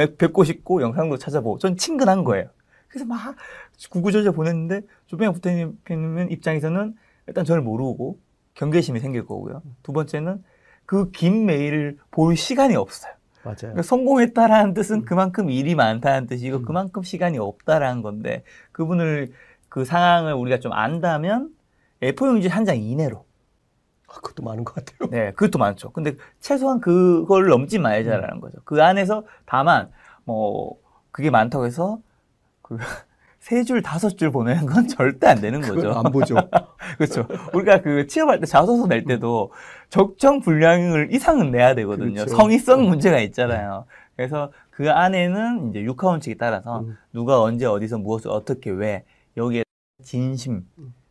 뵙- 0.00 0.16
뵙고 0.18 0.44
싶고 0.44 0.80
영상도 0.80 1.18
찾아보고 1.18 1.58
전 1.58 1.76
친근한 1.76 2.24
거예요. 2.24 2.46
그래서 2.88 3.04
막 3.06 3.36
구구절절 3.90 4.32
보냈는데 4.32 4.80
조병학 5.06 5.34
부대표님 5.34 6.28
입장에서는 6.30 6.94
일단 7.26 7.44
저를 7.44 7.62
모르고 7.62 8.18
경계심이 8.54 8.98
생길 9.00 9.26
거고요. 9.26 9.62
두 9.82 9.92
번째는 9.92 10.42
그 10.86 11.10
긴 11.12 11.44
메일을 11.46 11.98
볼 12.10 12.36
시간이 12.36 12.74
없어요. 12.76 13.12
맞아요. 13.44 13.56
그러니까 13.60 13.82
성공했다라는 13.82 14.74
뜻은 14.74 15.04
그만큼 15.04 15.50
일이 15.50 15.74
많다는 15.74 16.26
뜻이고 16.26 16.58
음. 16.58 16.64
그만큼 16.64 17.02
시간이 17.02 17.38
없다라는 17.38 18.02
건데 18.02 18.42
그분을 18.72 19.32
그 19.68 19.84
상황을 19.84 20.32
우리가 20.34 20.58
좀 20.60 20.72
안다면 20.72 21.50
A4 22.02 22.26
용지 22.26 22.48
한 22.48 22.64
장 22.64 22.76
이내로. 22.76 23.24
아, 24.10 24.14
그것도 24.14 24.42
많은 24.42 24.64
것 24.64 24.74
같아요. 24.74 25.08
네, 25.10 25.32
그것도 25.32 25.58
많죠. 25.58 25.90
근데 25.90 26.16
최소한 26.40 26.80
그걸 26.80 27.46
넘지 27.46 27.78
말자라는 27.78 28.40
거죠. 28.40 28.58
그 28.64 28.82
안에서 28.82 29.24
다만 29.46 29.90
뭐 30.24 30.76
그게 31.12 31.30
많다고 31.30 31.64
해서 31.64 32.00
그 32.62 32.76
세 33.38 33.64
줄, 33.64 33.80
다섯 33.80 34.18
줄 34.18 34.30
보내는 34.30 34.66
건 34.66 34.86
절대 34.88 35.28
안 35.28 35.40
되는 35.40 35.60
거죠. 35.60 35.92
안 35.92 36.12
보죠. 36.12 36.34
그렇죠. 36.98 37.26
우리가 37.54 37.80
그 37.80 38.06
취업할 38.06 38.40
때 38.40 38.46
자소서 38.46 38.86
낼 38.86 39.04
때도 39.04 39.52
적정 39.88 40.40
분량을 40.40 41.08
이상은 41.12 41.50
내야 41.50 41.74
되거든요. 41.76 42.14
그렇죠. 42.14 42.36
성의성 42.36 42.88
문제가 42.88 43.18
있잖아요. 43.20 43.86
그래서 44.14 44.52
그 44.70 44.90
안에는 44.90 45.70
이제 45.70 45.82
육하 45.82 46.08
원칙에 46.08 46.34
따라서 46.34 46.80
음. 46.80 46.98
누가 47.12 47.40
언제 47.40 47.64
어디서 47.64 47.98
무엇을 47.98 48.30
어떻게 48.30 48.70
왜 48.70 49.04
여기에 49.36 49.62
진심 50.02 50.66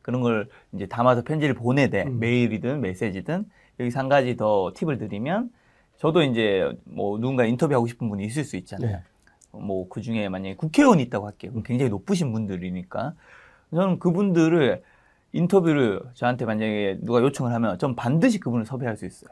그런 0.09 0.21
걸 0.21 0.49
이제 0.73 0.87
담아서 0.87 1.23
편지를 1.23 1.53
보내되 1.53 2.03
음. 2.03 2.19
메일이든 2.19 2.81
메시지든 2.81 3.45
여기 3.79 3.95
한 3.95 4.09
가지 4.09 4.35
더 4.35 4.71
팁을 4.75 4.97
드리면 4.97 5.51
저도 5.97 6.23
이제 6.23 6.75
뭐 6.85 7.19
누군가 7.19 7.45
인터뷰하고 7.45 7.85
싶은 7.85 8.09
분이 8.09 8.25
있을 8.25 8.43
수 8.43 8.57
있잖아요. 8.57 8.97
네. 8.97 9.03
뭐그 9.51 10.01
중에 10.01 10.27
만약에 10.29 10.55
국회의원이 10.55 11.03
있다고 11.03 11.27
할게요. 11.27 11.51
굉장히 11.63 11.89
높으신 11.89 12.31
분들이니까 12.33 13.13
저는 13.71 13.99
그분들을 13.99 14.81
인터뷰를 15.31 16.01
저한테 16.15 16.45
만약에 16.45 16.99
누가 17.01 17.21
요청을 17.21 17.53
하면 17.53 17.77
전 17.77 17.95
반드시 17.95 18.39
그분을 18.39 18.65
섭외할 18.65 18.97
수 18.97 19.05
있어요. 19.05 19.29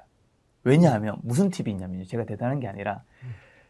왜냐하면 0.63 1.17
무슨 1.23 1.49
팁이 1.49 1.71
있냐면 1.71 2.05
제가 2.05 2.25
대단한 2.25 2.59
게 2.59 2.67
아니라 2.67 3.01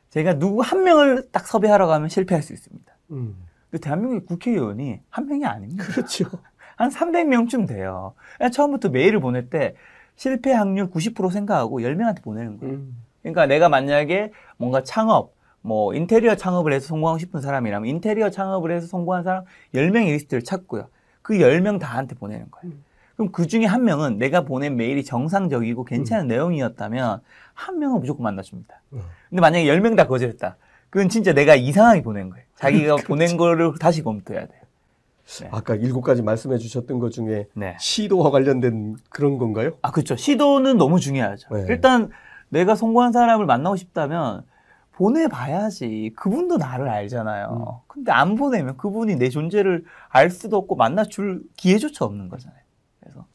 제가 0.09 0.39
누구 0.39 0.61
한 0.61 0.83
명을 0.83 1.29
딱 1.31 1.47
섭외하러 1.47 1.87
가면 1.87 2.09
실패할 2.09 2.43
수 2.43 2.51
있습니다. 2.51 2.93
음. 3.11 3.35
근데 3.69 3.81
대한민국의 3.83 4.25
국회의원이 4.25 4.99
한 5.09 5.27
명이 5.27 5.45
아닙니다. 5.45 5.83
그렇죠. 5.85 6.25
한 6.77 6.89
300명쯤 6.89 7.67
돼요. 7.67 8.13
처음부터 8.53 8.89
메일을 8.89 9.19
보낼 9.19 9.49
때 9.49 9.73
실패 10.15 10.53
확률 10.53 10.89
90% 10.89 11.31
생각하고 11.31 11.79
10명한테 11.81 12.21
보내는 12.21 12.59
거예요. 12.59 12.75
음. 12.75 13.03
그러니까 13.21 13.45
내가 13.47 13.67
만약에 13.67 14.31
뭔가 14.57 14.83
창업, 14.83 15.33
뭐 15.61 15.93
인테리어 15.93 16.35
창업을 16.35 16.71
해서 16.71 16.87
성공하고 16.87 17.19
싶은 17.19 17.41
사람이라면 17.41 17.89
인테리어 17.89 18.29
창업을 18.29 18.71
해서 18.71 18.87
성공한 18.87 19.23
사람 19.23 19.43
10명의 19.73 20.11
리스트를 20.13 20.43
찾고요. 20.43 20.87
그 21.21 21.33
10명 21.35 21.79
다한테 21.79 22.15
보내는 22.15 22.45
거예요. 22.51 22.73
음. 22.73 22.83
그럼 23.15 23.31
그 23.31 23.47
중에 23.47 23.65
한 23.65 23.83
명은 23.83 24.19
내가 24.19 24.41
보낸 24.41 24.77
메일이 24.77 25.03
정상적이고 25.03 25.83
괜찮은 25.83 26.27
내용이었다면 26.27 27.21
한 27.53 27.79
명은 27.79 27.99
무조건 27.99 28.23
만나줍니다. 28.23 28.81
음. 28.93 29.01
근데 29.29 29.41
만약에 29.41 29.65
10명 29.65 29.97
다 29.97 30.05
거절했다. 30.07 30.55
그건 30.91 31.09
진짜 31.09 31.33
내가 31.33 31.55
이상하게 31.55 32.03
보낸 32.03 32.29
거예요. 32.29 32.45
자기가. 32.55 32.97
보낸 33.07 33.35
거를 33.35 33.73
다시 33.79 34.03
검토해야 34.03 34.45
돼요. 34.45 34.61
네. 35.41 35.49
아까 35.51 35.75
일곱 35.75 36.01
가지 36.01 36.21
말씀해 36.21 36.57
주셨던 36.57 36.99
것 36.99 37.11
중에 37.11 37.47
네. 37.53 37.75
시도와 37.79 38.31
관련된 38.31 38.95
그런 39.09 39.37
건가요? 39.37 39.71
아, 39.81 39.91
그렇죠. 39.91 40.15
시도는 40.15 40.77
너무 40.77 40.99
중요하죠. 40.99 41.53
네. 41.53 41.65
일단 41.69 42.09
내가 42.49 42.75
성공한 42.75 43.11
사람을 43.11 43.45
만나고 43.45 43.75
싶다면 43.75 44.43
보내봐야지. 44.93 46.13
그분도 46.15 46.57
나를 46.57 46.89
알잖아요. 46.89 47.81
근데 47.87 48.11
안 48.11 48.35
보내면 48.35 48.77
그분이 48.77 49.17
내 49.17 49.29
존재를 49.29 49.83
알 50.09 50.31
수도 50.31 50.57
없고 50.57 50.75
만나줄 50.75 51.43
기회조차 51.55 52.05
없는 52.05 52.29
거잖아요. 52.29 52.59
그래서 53.01 53.25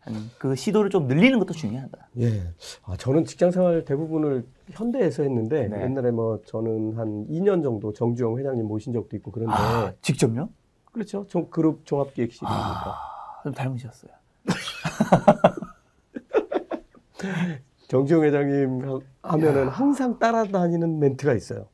한그 0.00 0.54
시도를 0.54 0.88
좀 0.88 1.06
늘리는 1.06 1.38
것도 1.38 1.52
중요하다. 1.52 2.08
예. 2.20 2.44
아, 2.84 2.96
저는 2.96 3.26
직장 3.26 3.50
생활 3.50 3.84
대부분을 3.84 4.46
현대에서 4.70 5.24
했는데 5.24 5.68
네. 5.68 5.82
옛날에 5.82 6.12
뭐 6.12 6.40
저는 6.46 6.96
한 6.96 7.26
2년 7.28 7.62
정도 7.62 7.92
정주영 7.92 8.38
회장님 8.38 8.66
모신 8.66 8.94
적도 8.94 9.16
있고 9.16 9.32
그런데 9.32 9.52
아, 9.54 9.92
직접요? 10.00 10.48
그렇죠. 10.96 11.26
종, 11.28 11.50
그룹 11.50 11.84
종합 11.84 12.14
기획실이니까. 12.14 12.56
아, 12.56 13.40
좀 13.42 13.52
닮으셨어요. 13.52 14.10
정주영 17.88 18.22
회장님 18.24 18.88
하- 18.88 19.00
하면은 19.32 19.68
항상 19.68 20.18
따라다니는 20.18 20.98
멘트가 20.98 21.34
있어요. 21.34 21.68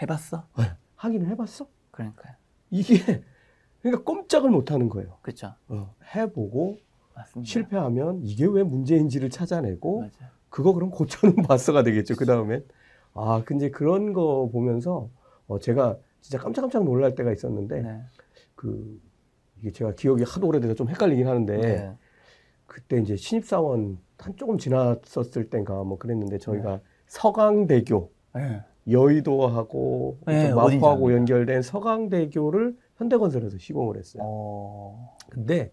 해봤어? 0.00 0.46
하긴 0.96 1.26
해봤어? 1.26 1.66
그러니까요. 1.90 2.32
이게 2.70 3.22
그러니까 3.82 4.02
꼼짝을 4.02 4.48
못 4.50 4.72
하는 4.72 4.88
거예요. 4.88 5.18
그렇죠. 5.20 5.54
어, 5.68 5.94
해보고 6.14 6.78
맞습니다. 7.14 7.50
실패하면 7.52 8.20
이게 8.22 8.46
왜 8.46 8.62
문제인지를 8.62 9.28
찾아내고 9.28 9.98
맞아요. 10.00 10.32
그거 10.48 10.72
그럼 10.72 10.88
고쳐는 10.90 11.36
봤어가 11.42 11.82
되겠죠. 11.84 12.16
그 12.16 12.24
다음엔 12.24 12.64
아 13.12 13.42
근데 13.44 13.70
그런 13.70 14.14
거 14.14 14.48
보면서 14.50 15.10
어, 15.48 15.58
제가 15.58 15.98
진짜 16.22 16.38
깜짝깜짝 16.38 16.84
놀랄 16.84 17.14
때가 17.14 17.30
있었는데 17.30 17.82
네. 17.82 18.02
그 18.54 19.00
이게 19.60 19.70
제가 19.72 19.92
기억이 19.94 20.24
하도 20.24 20.46
오래돼서 20.48 20.74
좀 20.74 20.88
헷갈리긴 20.88 21.26
하는데 21.26 21.56
네. 21.56 21.92
그때 22.66 22.98
이제 22.98 23.16
신입사원 23.16 23.98
한 24.18 24.36
조금 24.36 24.58
지났었을 24.58 25.50
땐가 25.50 25.84
뭐 25.84 25.98
그랬는데 25.98 26.38
저희가 26.38 26.76
네. 26.76 26.82
서강대교 27.06 28.10
네. 28.34 28.62
여의도하고 28.90 30.18
네, 30.26 30.48
좀 30.48 30.56
마포하고. 30.56 31.12
연결된 31.12 31.62
서강대교를 31.62 32.76
현대건설에서 32.96 33.58
시공을 33.58 33.96
했어요. 33.96 34.22
어... 34.24 35.16
근데 35.30 35.72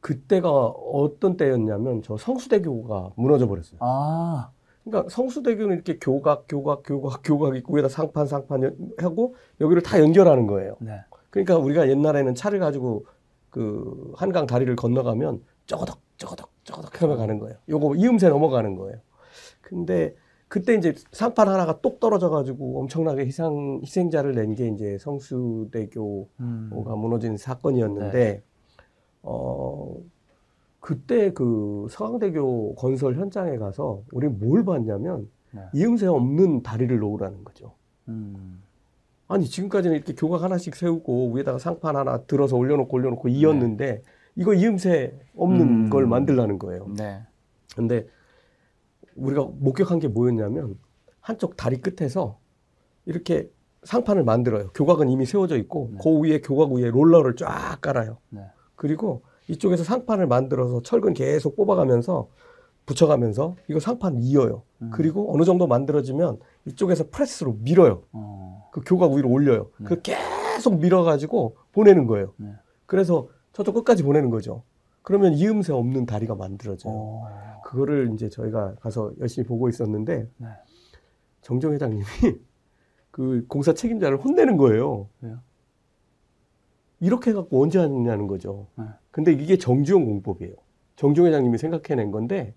그때가 0.00 0.50
어떤 0.50 1.36
때였냐면 1.36 2.02
저 2.02 2.16
성수대교가 2.16 3.12
무너져 3.16 3.46
버렸어요. 3.46 3.78
아, 3.80 4.50
그러니까 4.82 5.10
성수대교는 5.10 5.74
이렇게 5.74 5.98
교각, 5.98 6.46
교각, 6.48 6.82
교각, 6.84 7.20
교각 7.22 7.56
있고 7.56 7.74
위에다 7.74 7.88
상판, 7.88 8.26
상판 8.26 8.62
연- 8.62 8.76
하고 8.98 9.34
여기를 9.60 9.82
다 9.82 10.00
연결하는 10.00 10.46
거예요. 10.46 10.76
네. 11.32 11.44
그러니까 11.44 11.58
우리가 11.58 11.88
옛날에는 11.88 12.34
차를 12.34 12.58
가지고 12.58 13.06
그 13.50 14.12
한강 14.16 14.46
다리를 14.46 14.74
건너가면 14.76 15.42
쪼거덕, 15.66 16.00
쪼거덕, 16.16 16.50
쪼거덕 16.64 17.02
하며 17.02 17.16
가는 17.16 17.38
거예요. 17.38 17.56
요거 17.68 17.94
이음새 17.96 18.28
넘어가는 18.28 18.76
거예요. 18.76 18.98
근데 19.60 20.14
그때 20.48 20.74
이제 20.74 20.94
상판 21.12 21.48
하나가 21.48 21.80
똑 21.80 22.00
떨어져가지고 22.00 22.80
엄청나게 22.80 23.24
희생, 23.26 23.80
희생자를 23.82 24.34
낸 24.34 24.54
게 24.54 24.68
이제 24.68 24.98
성수대교가 24.98 26.26
음. 26.40 26.70
무너진 26.98 27.36
사건이었는데, 27.36 28.42
어, 29.22 29.96
그때 30.80 31.32
그 31.32 31.86
서강대교 31.90 32.74
건설 32.76 33.14
현장에 33.16 33.58
가서 33.58 34.02
우리 34.12 34.28
뭘 34.28 34.64
봤냐면 34.64 35.30
네. 35.52 35.60
이음새 35.74 36.06
없는 36.06 36.62
다리를 36.62 36.98
놓으라는 36.98 37.44
거죠. 37.44 37.74
음. 38.08 38.62
아니 39.30 39.46
지금까지는 39.46 39.96
이렇게 39.96 40.12
교각 40.12 40.42
하나씩 40.42 40.74
세우고 40.74 41.34
위에다가 41.34 41.58
상판 41.58 41.94
하나 41.94 42.18
들어서 42.24 42.56
올려놓고 42.56 42.96
올려놓고 42.96 43.28
이었는데 43.28 44.02
이거 44.34 44.54
이음새 44.54 45.16
없는 45.36 45.60
음. 45.60 45.90
걸 45.90 46.06
만들라는 46.06 46.58
거예요. 46.58 46.88
네. 46.96 47.22
근데 47.76 48.08
우리가 49.14 49.48
목격한 49.52 50.00
게 50.00 50.08
뭐였냐면 50.08 50.76
한쪽 51.20 51.56
다리 51.56 51.80
끝에서 51.80 52.40
이렇게 53.06 53.48
상판을 53.84 54.24
만들어요. 54.24 54.70
교각은 54.74 55.08
이미 55.08 55.26
세워져 55.26 55.56
있고 55.58 55.90
네. 55.92 55.98
그 56.02 56.18
위에 56.18 56.40
교각 56.40 56.72
위에 56.72 56.90
롤러를 56.90 57.36
쫙 57.36 57.78
깔아요. 57.80 58.18
네. 58.30 58.42
그리고 58.74 59.22
이쪽에서 59.46 59.84
상판을 59.84 60.26
만들어서 60.26 60.82
철근 60.82 61.14
계속 61.14 61.54
뽑아가면서 61.54 62.28
붙여가면서 62.90 63.56
이거 63.68 63.78
상판 63.78 64.18
이어요. 64.18 64.62
음. 64.82 64.90
그리고 64.92 65.32
어느 65.32 65.44
정도 65.44 65.66
만들어지면 65.68 66.38
이쪽에서 66.66 67.04
프레스로 67.10 67.56
밀어요. 67.60 68.02
어. 68.12 68.68
그 68.72 68.80
교각 68.84 69.12
위로 69.12 69.28
올려요. 69.30 69.70
네. 69.78 69.86
그 69.86 70.02
계속 70.02 70.80
밀어가지고 70.80 71.56
보내는 71.72 72.06
거예요. 72.06 72.34
네. 72.36 72.52
그래서 72.86 73.28
저쪽 73.52 73.74
끝까지 73.74 74.02
보내는 74.02 74.30
거죠. 74.30 74.64
그러면 75.02 75.34
이음새 75.34 75.72
없는 75.72 76.06
다리가 76.06 76.34
만들어져요. 76.34 76.92
어. 76.92 77.60
그거를 77.64 78.10
이제 78.14 78.28
저희가 78.28 78.74
가서 78.80 79.12
열심히 79.20 79.46
보고 79.46 79.68
있었는데 79.68 80.28
네. 80.36 80.48
정정 81.42 81.72
회장님이 81.72 82.04
그 83.12 83.44
공사 83.48 83.72
책임자를 83.72 84.18
혼내는 84.18 84.56
거예요. 84.56 85.08
왜요? 85.20 85.38
이렇게 86.98 87.30
해갖고 87.30 87.62
언제 87.62 87.78
하느냐는 87.78 88.26
거죠. 88.26 88.66
네. 88.76 88.84
근데 89.10 89.32
이게 89.32 89.56
정주영 89.56 90.04
공법이에요. 90.04 90.54
정종 90.96 91.26
회장님이 91.26 91.56
생각해낸 91.56 92.10
건데 92.10 92.54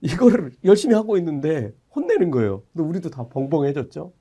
이거를 0.00 0.52
열심히 0.64 0.94
하고 0.94 1.16
있는데 1.18 1.72
혼내는 1.94 2.30
거예요. 2.30 2.62
근데 2.72 2.88
우리도 2.88 3.10
다 3.10 3.26
벙벙해졌죠. 3.28 4.12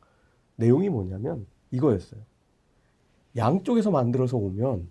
내용이 0.56 0.90
뭐냐면 0.90 1.46
이거였어요. 1.72 2.22
양쪽에서 3.36 3.92
만들어서 3.92 4.38
오면 4.38 4.88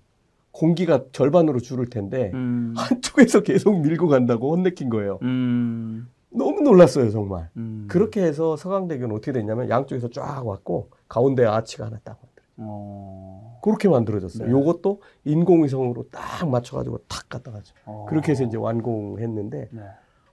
공기가 0.53 1.05
절반으로 1.13 1.61
줄을 1.61 1.87
텐데 1.87 2.31
음. 2.35 2.73
한쪽에서 2.77 3.43
계속 3.43 3.81
밀고 3.81 4.09
간다고 4.09 4.53
혼내킨 4.53 4.89
거예요. 4.89 5.19
음. 5.23 6.09
너무 6.31 6.61
놀랐어요, 6.61 7.11
정말. 7.11 7.51
음. 7.57 7.87
그렇게 7.91 8.23
해서 8.23 8.57
서강대교는 8.57 9.15
어떻게 9.15 9.33
됐냐면 9.33 9.69
양쪽에서 9.69 10.09
쫙 10.11 10.47
왔고 10.47 10.91
가운데 11.09 11.45
아치가 11.45 11.87
하나 11.87 11.99
딱 12.05 12.19
만들어요. 12.23 12.47
어. 12.59 13.61
그렇게 13.63 13.89
만들어졌어요. 13.89 14.47
네. 14.47 14.53
요것도 14.53 15.03
인공위성으로 15.25 16.07
딱 16.11 16.49
맞춰가지고 16.49 16.99
탁 17.09 17.29
갖다 17.29 17.51
가죠. 17.51 17.75
어. 17.85 18.07
그렇게 18.09 18.33
해서 18.33 18.45
이제 18.45 18.57
완공했는데 18.57 19.69
네. 19.73 19.83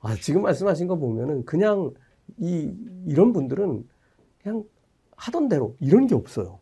아, 0.03 0.15
지금 0.15 0.41
말씀하신 0.41 0.87
거 0.87 0.95
보면은 0.97 1.45
그냥 1.45 1.91
이 2.37 2.71
이런 3.07 3.31
분들은 3.31 3.87
그냥 4.41 4.63
하던 5.15 5.47
대로 5.47 5.75
이런 5.79 6.07
게 6.07 6.13
없어요. 6.13 6.59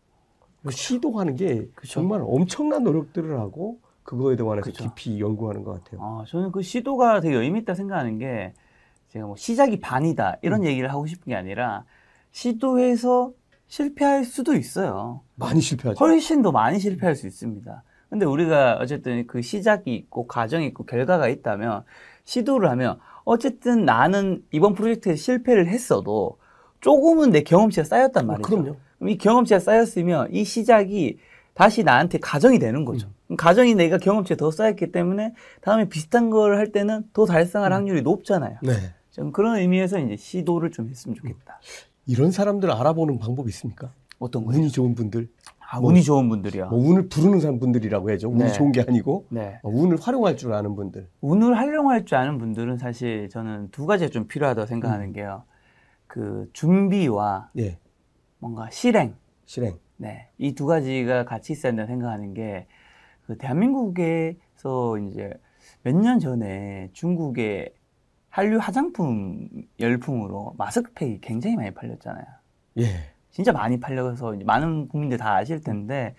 시도하는 0.69 1.35
게 1.35 1.67
그쵸. 1.73 1.93
정말 2.01 2.21
엄청난 2.23 2.83
노력들을 2.83 3.39
하고 3.39 3.79
그거에 4.03 4.35
대해서 4.35 4.61
그쵸. 4.61 4.83
깊이 4.83 5.19
연구하는 5.19 5.63
것 5.63 5.83
같아요. 5.83 6.01
어, 6.01 6.23
저는 6.27 6.51
그 6.51 6.61
시도가 6.61 7.19
되게 7.19 7.35
의미 7.35 7.59
있다 7.59 7.73
생각하는 7.73 8.19
게 8.19 8.53
제가 9.09 9.25
뭐 9.25 9.35
시작이 9.35 9.79
반이다 9.79 10.37
이런 10.43 10.63
얘기를 10.63 10.91
하고 10.91 11.07
싶은 11.07 11.31
게 11.31 11.35
아니라 11.35 11.83
시도해서 12.31 13.33
실패할 13.67 14.23
수도 14.23 14.53
있어요. 14.53 15.21
많이 15.35 15.61
실패하죠. 15.61 16.03
훨씬 16.03 16.43
더 16.43 16.51
많이 16.51 16.77
실패할 16.79 17.15
수 17.15 17.25
있습니다. 17.25 17.83
근데 18.09 18.25
우리가 18.25 18.77
어쨌든 18.79 19.25
그 19.25 19.41
시작이 19.41 19.95
있고 19.95 20.27
과정이 20.27 20.67
있고 20.67 20.85
결과가 20.85 21.27
있다면 21.29 21.85
시도를 22.25 22.69
하면 22.69 22.99
어쨌든 23.23 23.85
나는 23.85 24.43
이번 24.51 24.73
프로젝트에 24.73 25.15
실패를 25.15 25.67
했어도 25.67 26.37
조금은 26.81 27.31
내 27.31 27.41
경험치가 27.43 27.83
쌓였단 27.83 28.23
어, 28.23 28.27
말이죠. 28.27 28.47
그럼요. 28.49 28.75
그럼 28.97 29.09
이 29.09 29.17
경험치가 29.17 29.59
쌓였으면 29.59 30.29
이 30.31 30.43
시작이 30.43 31.17
다시 31.53 31.83
나한테 31.83 32.17
가정이 32.19 32.59
되는 32.59 32.85
거죠. 32.85 33.09
음. 33.29 33.35
가정이 33.35 33.75
내가 33.75 33.97
경험치가 33.97 34.37
더 34.37 34.49
쌓였기 34.51 34.91
때문에 34.91 35.33
다음에 35.61 35.87
비슷한 35.89 36.29
걸 36.29 36.55
할 36.57 36.71
때는 36.71 37.03
더 37.13 37.25
달성할 37.25 37.71
음. 37.71 37.75
확률이 37.75 38.01
높잖아요. 38.01 38.57
네. 38.63 38.73
저는 39.11 39.31
그런 39.31 39.57
의미에서 39.57 39.99
이제 39.99 40.15
시도를 40.15 40.71
좀 40.71 40.89
했으면 40.89 41.15
좋겠다. 41.15 41.59
이런 42.07 42.31
사람들 42.31 42.71
알아보는 42.71 43.19
방법이 43.19 43.49
있습니까? 43.49 43.91
어떤 44.19 44.45
거요? 44.45 44.57
운이 44.57 44.71
좋은 44.71 44.95
분들, 44.95 45.27
아, 45.73 45.79
뭐- 45.79 45.89
운이 45.89 46.03
좋은 46.03 46.27
분들이요. 46.27 46.67
뭐 46.69 46.79
운을 46.79 47.07
부르는 47.07 47.39
사람 47.39 47.59
분들이라고 47.59 48.09
해야죠. 48.09 48.29
운이 48.29 48.43
네. 48.43 48.51
좋은 48.51 48.71
게 48.73 48.81
아니고 48.81 49.27
네. 49.29 49.59
어, 49.63 49.69
운을 49.69 49.97
활용할 50.01 50.35
줄 50.35 50.51
아는 50.53 50.75
분들. 50.75 51.07
운을 51.21 51.57
활용할 51.57 52.03
줄 52.05 52.17
아는 52.17 52.37
분들은 52.37 52.77
사실 52.77 53.29
저는 53.29 53.69
두 53.71 53.85
가지가 53.85 54.09
좀 54.11 54.27
필요하다고 54.27 54.65
생각하는 54.65 55.07
음. 55.07 55.13
게요. 55.13 55.43
그 56.07 56.49
준비와 56.51 57.51
예, 57.57 57.77
뭔가 58.39 58.69
실행. 58.69 59.15
실행. 59.45 59.77
네. 59.95 60.27
이 60.37 60.53
두 60.55 60.65
가지가 60.65 61.23
같이 61.23 61.53
있어야 61.53 61.71
된다고 61.71 61.87
생각하는 61.87 62.33
게, 62.33 62.67
그 63.25 63.37
대한민국에서 63.37 64.97
이제 65.07 65.31
몇 65.83 65.93
년 65.95 66.19
전에 66.19 66.89
중국의 66.93 67.73
한류 68.29 68.57
화장품 68.57 69.47
열풍으로 69.79 70.55
마스크팩이 70.57 71.19
굉장히 71.21 71.55
많이 71.55 71.71
팔렸잖아요. 71.71 72.25
예, 72.79 72.85
진짜 73.31 73.51
많이 73.51 73.79
팔려서 73.79 74.35
이제 74.35 74.43
많은 74.43 74.87
국민들 74.87 75.17
다 75.17 75.35
아실 75.35 75.61
텐데, 75.61 76.15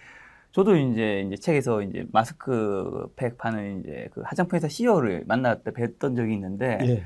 저도 0.51 0.77
이제, 0.77 1.21
이제 1.21 1.37
책에서 1.37 1.83
이제 1.83 2.07
마스크팩 2.13 3.39
파는 3.39 3.81
이제 3.81 4.09
그 4.13 4.23
화장품 4.23 4.57
회사 4.57 4.69
CEO를 4.69 5.25
만났다 5.27 5.71
뵀던 5.71 6.17
적이 6.17 6.35
있는데, 6.35 6.79
예. 6.83 7.03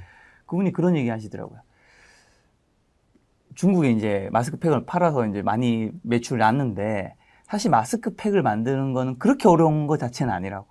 그분이 0.47 0.73
그런 0.73 0.97
얘기 0.97 1.09
하시더라고요. 1.09 1.61
중국에 3.55 3.91
이제 3.91 4.29
마스크팩을 4.33 4.87
팔아서 4.87 5.27
이제 5.27 5.43
많이 5.43 5.91
매출 6.03 6.39
났는데 6.39 7.15
사실 7.45 7.71
마스크팩을 7.71 8.43
만드는 8.43 8.93
거는 8.93 9.19
그렇게 9.19 9.49
어려운 9.49 9.87
것 9.87 9.99
자체는 9.99 10.33
아니라고. 10.33 10.67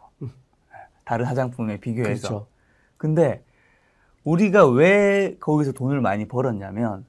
다른 1.03 1.25
화장품에 1.25 1.77
비교해서. 1.77 2.27
그렇죠. 2.27 2.47
근데 2.97 3.43
우리가 4.23 4.67
왜 4.67 5.37
거기서 5.39 5.71
돈을 5.71 6.01
많이 6.01 6.27
벌었냐면 6.27 7.05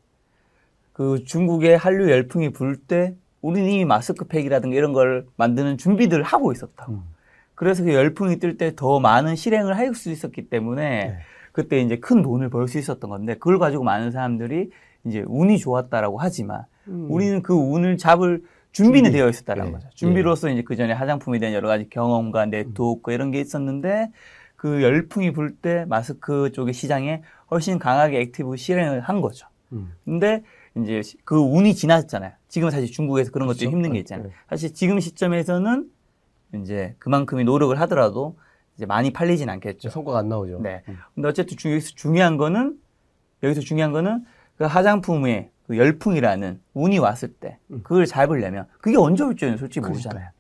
그 0.96 1.24
중국의 1.24 1.76
한류 1.76 2.10
열풍이 2.10 2.48
불 2.54 2.78
때 2.78 3.14
우리는 3.42 3.68
이미 3.68 3.84
마스크팩이라든가 3.84 4.74
이런 4.74 4.94
걸 4.94 5.26
만드는 5.36 5.76
준비들을 5.76 6.22
하고 6.24 6.52
있었다고. 6.52 6.92
음. 6.94 7.02
그래서 7.54 7.84
그 7.84 7.92
열풍이 7.92 8.38
뜰 8.38 8.56
때 8.56 8.74
더 8.74 8.98
많은 8.98 9.36
실행을 9.36 9.76
할 9.76 9.94
수 9.94 10.10
있었기 10.10 10.48
때문에 10.48 10.88
네. 11.04 11.18
그때 11.52 11.80
이제 11.82 11.98
큰 11.98 12.22
돈을 12.22 12.48
벌 12.48 12.66
수 12.66 12.78
있었던 12.78 13.10
건데 13.10 13.34
그걸 13.34 13.58
가지고 13.58 13.84
많은 13.84 14.10
사람들이 14.10 14.70
이제 15.04 15.22
운이 15.26 15.58
좋았다라고 15.58 16.16
하지만 16.16 16.62
음. 16.88 17.08
우리는 17.10 17.42
그 17.42 17.52
운을 17.52 17.98
잡을 17.98 18.42
준비는 18.72 19.10
준비. 19.10 19.18
되어 19.18 19.28
있었다는 19.28 19.66
예. 19.66 19.72
거죠. 19.72 19.88
준비로서 19.94 20.48
이제 20.48 20.62
그 20.62 20.76
전에 20.76 20.94
화장품에 20.94 21.38
대한 21.38 21.54
여러 21.54 21.68
가지 21.68 21.90
경험과 21.90 22.46
네트워크 22.46 23.12
이런 23.12 23.30
게 23.32 23.40
있었는데 23.40 24.10
그 24.56 24.82
열풍이 24.82 25.32
불 25.34 25.56
때 25.56 25.84
마스크 25.88 26.52
쪽의 26.52 26.72
시장에 26.72 27.22
훨씬 27.50 27.78
강하게 27.78 28.20
active 28.20 28.56
실행을 28.56 29.00
한 29.02 29.20
거죠. 29.20 29.46
음. 29.72 29.92
근데 30.06 30.42
이제 30.76 31.02
시- 31.02 31.16
그 31.24 31.36
운이 31.38 31.74
지났잖아요. 31.74 32.32
지금 32.48 32.70
사실 32.70 32.90
중국에서 32.90 33.30
그런 33.30 33.46
것들이 33.46 33.66
그렇죠. 33.66 33.76
힘든 33.76 33.90
게 33.92 33.94
네, 33.94 34.00
있잖아요. 34.00 34.28
네. 34.28 34.34
사실 34.48 34.72
지금 34.74 35.00
시점에서는 35.00 35.90
이제 36.62 36.94
그만큼의 36.98 37.44
노력을 37.44 37.78
하더라도 37.80 38.36
이제 38.76 38.84
많이 38.86 39.12
팔리진 39.12 39.48
않겠죠. 39.48 39.88
성과가 39.88 40.18
안 40.18 40.28
나오죠. 40.28 40.60
네. 40.60 40.82
음. 40.88 40.96
근데 41.14 41.28
어쨌든 41.28 41.56
중- 41.56 41.72
여기서 41.72 41.92
중요한 41.94 42.36
거는 42.36 42.78
여기서 43.42 43.60
중요한 43.62 43.92
거는 43.92 44.24
그 44.56 44.64
화장품의 44.64 45.50
그 45.66 45.76
열풍이라는 45.78 46.60
운이 46.74 46.98
왔을 46.98 47.32
때 47.32 47.58
음. 47.70 47.80
그걸 47.82 48.06
잡으려면 48.06 48.66
그게 48.80 48.96
언제 48.96 49.24
올지는 49.24 49.56
솔직히. 49.56 49.80
모르잖아요. 49.86 50.30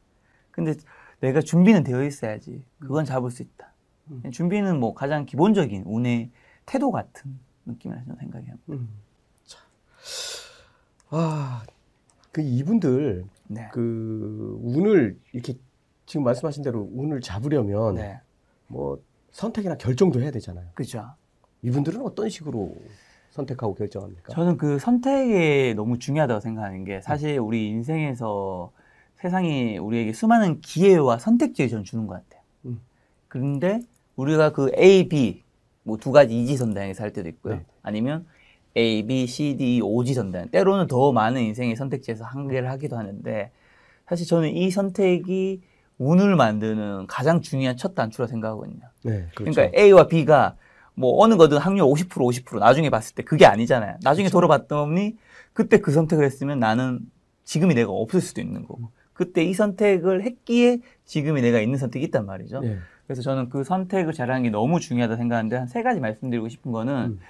근데 0.50 0.74
내가 1.20 1.40
준비는 1.40 1.82
되어 1.82 2.04
있어야지 2.04 2.62
그건 2.78 3.04
잡을 3.04 3.30
수 3.30 3.42
있다. 3.42 3.72
음. 4.10 4.30
준비는 4.30 4.78
뭐 4.78 4.94
가장 4.94 5.24
기본적인 5.26 5.82
운의 5.86 6.30
태도 6.66 6.90
같은 6.90 7.38
느낌이라 7.64 8.02
저는. 8.04 8.18
음. 8.68 8.88
자. 8.88 9.05
아, 11.10 11.64
그 12.32 12.40
이분들 12.40 13.24
네. 13.48 13.68
그 13.72 14.58
운을 14.62 15.18
이렇게 15.32 15.54
지금 16.04 16.24
말씀하신 16.24 16.62
대로 16.62 16.88
운을 16.92 17.20
잡으려면 17.20 17.94
네. 17.94 18.20
뭐 18.68 19.00
선택이나 19.32 19.76
결정도 19.76 20.20
해야 20.20 20.30
되잖아요. 20.30 20.66
그죠. 20.74 21.04
이분들은 21.62 22.00
어떤 22.02 22.28
식으로 22.28 22.76
선택하고 23.30 23.74
결정합니까? 23.74 24.32
저는 24.32 24.56
그 24.56 24.78
선택이 24.78 25.74
너무 25.74 25.98
중요하다고 25.98 26.40
생각하는 26.40 26.84
게 26.84 27.00
사실 27.00 27.38
우리 27.38 27.68
인생에서 27.68 28.72
세상이 29.16 29.78
우리에게 29.78 30.12
수많은 30.12 30.60
기회와 30.60 31.18
선택지를 31.18 31.70
전 31.70 31.84
주는 31.84 32.06
것 32.06 32.14
같아요. 32.14 32.42
음. 32.66 32.80
그런데 33.28 33.80
우리가 34.16 34.52
그 34.52 34.70
A, 34.78 35.08
B 35.08 35.42
뭐 35.82 35.96
두 35.96 36.12
가지 36.12 36.38
이지선다형에서 36.42 37.02
할 37.02 37.12
때도 37.12 37.28
있고요. 37.28 37.54
네. 37.56 37.64
아니면 37.82 38.26
A, 38.76 39.02
B, 39.06 39.26
C, 39.26 39.56
D, 39.56 39.80
오지선다형. 39.82 40.48
때로는 40.50 40.86
더 40.86 41.12
많은 41.12 41.40
인생의 41.42 41.76
선택지에서 41.76 42.24
한계를 42.24 42.68
하기도 42.70 42.96
하는데 42.96 43.50
사실 44.08 44.26
저는 44.26 44.50
이 44.54 44.70
선택이 44.70 45.62
운을 45.98 46.36
만드는 46.36 47.06
가장 47.06 47.40
중요한 47.40 47.76
첫 47.76 47.94
단추라 47.94 48.26
생각하거든요. 48.28 48.80
네, 49.02 49.26
그렇죠. 49.34 49.52
그러니까 49.52 49.78
A와 49.78 50.08
B가 50.08 50.56
뭐 50.94 51.22
어느 51.22 51.36
거든 51.36 51.58
확률 51.58 51.86
50% 51.86 52.08
50% 52.10 52.58
나중에 52.58 52.90
봤을 52.90 53.14
때 53.14 53.22
그게 53.22 53.46
아니잖아요. 53.46 53.96
나중에 54.02 54.24
그렇죠. 54.28 54.34
돌아봤더니 54.36 55.16
그때 55.54 55.78
그 55.80 55.90
선택을 55.92 56.24
했으면 56.24 56.58
나는 56.58 57.00
지금이 57.44 57.74
내가 57.74 57.92
없을 57.92 58.20
수도 58.20 58.40
있는 58.42 58.62
거고 58.66 58.90
그때 59.14 59.42
이 59.42 59.54
선택을 59.54 60.22
했기에 60.22 60.80
지금이 61.06 61.40
내가 61.40 61.60
있는 61.60 61.78
선택이 61.78 62.04
있단 62.06 62.26
말이죠. 62.26 62.60
예. 62.64 62.78
그래서 63.06 63.22
저는 63.22 63.48
그 63.48 63.64
선택을 63.64 64.12
잘하는 64.12 64.42
게 64.42 64.50
너무 64.50 64.80
중요하다 64.80 65.16
생각하는데 65.16 65.56
한 65.56 65.68
세 65.68 65.82
가지 65.82 66.00
말씀드리고 66.00 66.48
싶은 66.50 66.72
거는 66.72 66.92
음. 67.12 67.20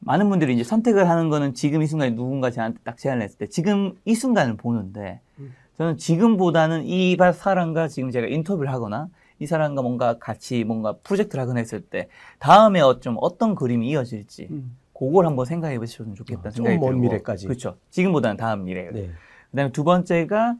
많은 0.00 0.28
분들이 0.28 0.54
이제 0.54 0.64
선택을 0.64 1.08
하는 1.08 1.28
거는 1.28 1.54
지금 1.54 1.82
이 1.82 1.86
순간에 1.86 2.14
누군가 2.14 2.50
저한테 2.50 2.80
딱 2.84 2.96
제안을 2.96 3.22
했을 3.22 3.38
때 3.38 3.46
지금 3.46 3.92
이 4.04 4.14
순간을 4.14 4.56
보는데 4.56 5.20
음. 5.38 5.54
저는 5.76 5.98
지금보다는 5.98 6.84
이 6.84 7.16
사람과 7.34 7.88
지금 7.88 8.10
제가 8.10 8.26
인터뷰를 8.26 8.70
하거나 8.72 9.08
이 9.38 9.46
사람과 9.46 9.82
뭔가 9.82 10.18
같이 10.18 10.64
뭔가 10.64 10.94
프로젝트를 11.02 11.42
하거나 11.42 11.60
했을 11.60 11.80
때 11.80 12.08
다음에 12.38 12.80
어- 12.80 13.00
좀 13.00 13.16
어떤 13.20 13.54
그림이 13.54 13.88
이어질지 13.88 14.48
음. 14.50 14.76
그걸 14.94 15.26
한번 15.26 15.46
생각해 15.46 15.78
보시면 15.78 16.14
좋겠다 16.14 16.48
아, 16.48 16.50
생각이 16.50 16.78
들고 16.78 16.98
미래까지. 16.98 17.46
그렇죠. 17.46 17.76
지금보다는 17.90 18.36
다음 18.36 18.64
미래예요. 18.64 18.92
네. 18.92 19.10
그다음에 19.50 19.72
두 19.72 19.84
번째가 19.84 20.56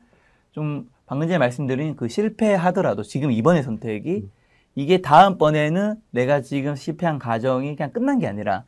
좀 0.53 0.89
방금 1.07 1.27
전에 1.27 1.39
말씀드린 1.39 1.97
그 1.97 2.09
실패하더라도 2.09 3.03
지금 3.03 3.31
이번의 3.33 3.63
선택이 3.63 4.11
음. 4.25 4.31
이게 4.77 5.03
다음번에는 5.03 5.97
내가 6.11 6.41
지금 6.41 6.75
실패한 6.77 7.19
과정이 7.19 7.77
그냥 7.77 7.93
끝난 7.93 8.19
게 8.19 8.27
아니라 8.27 8.65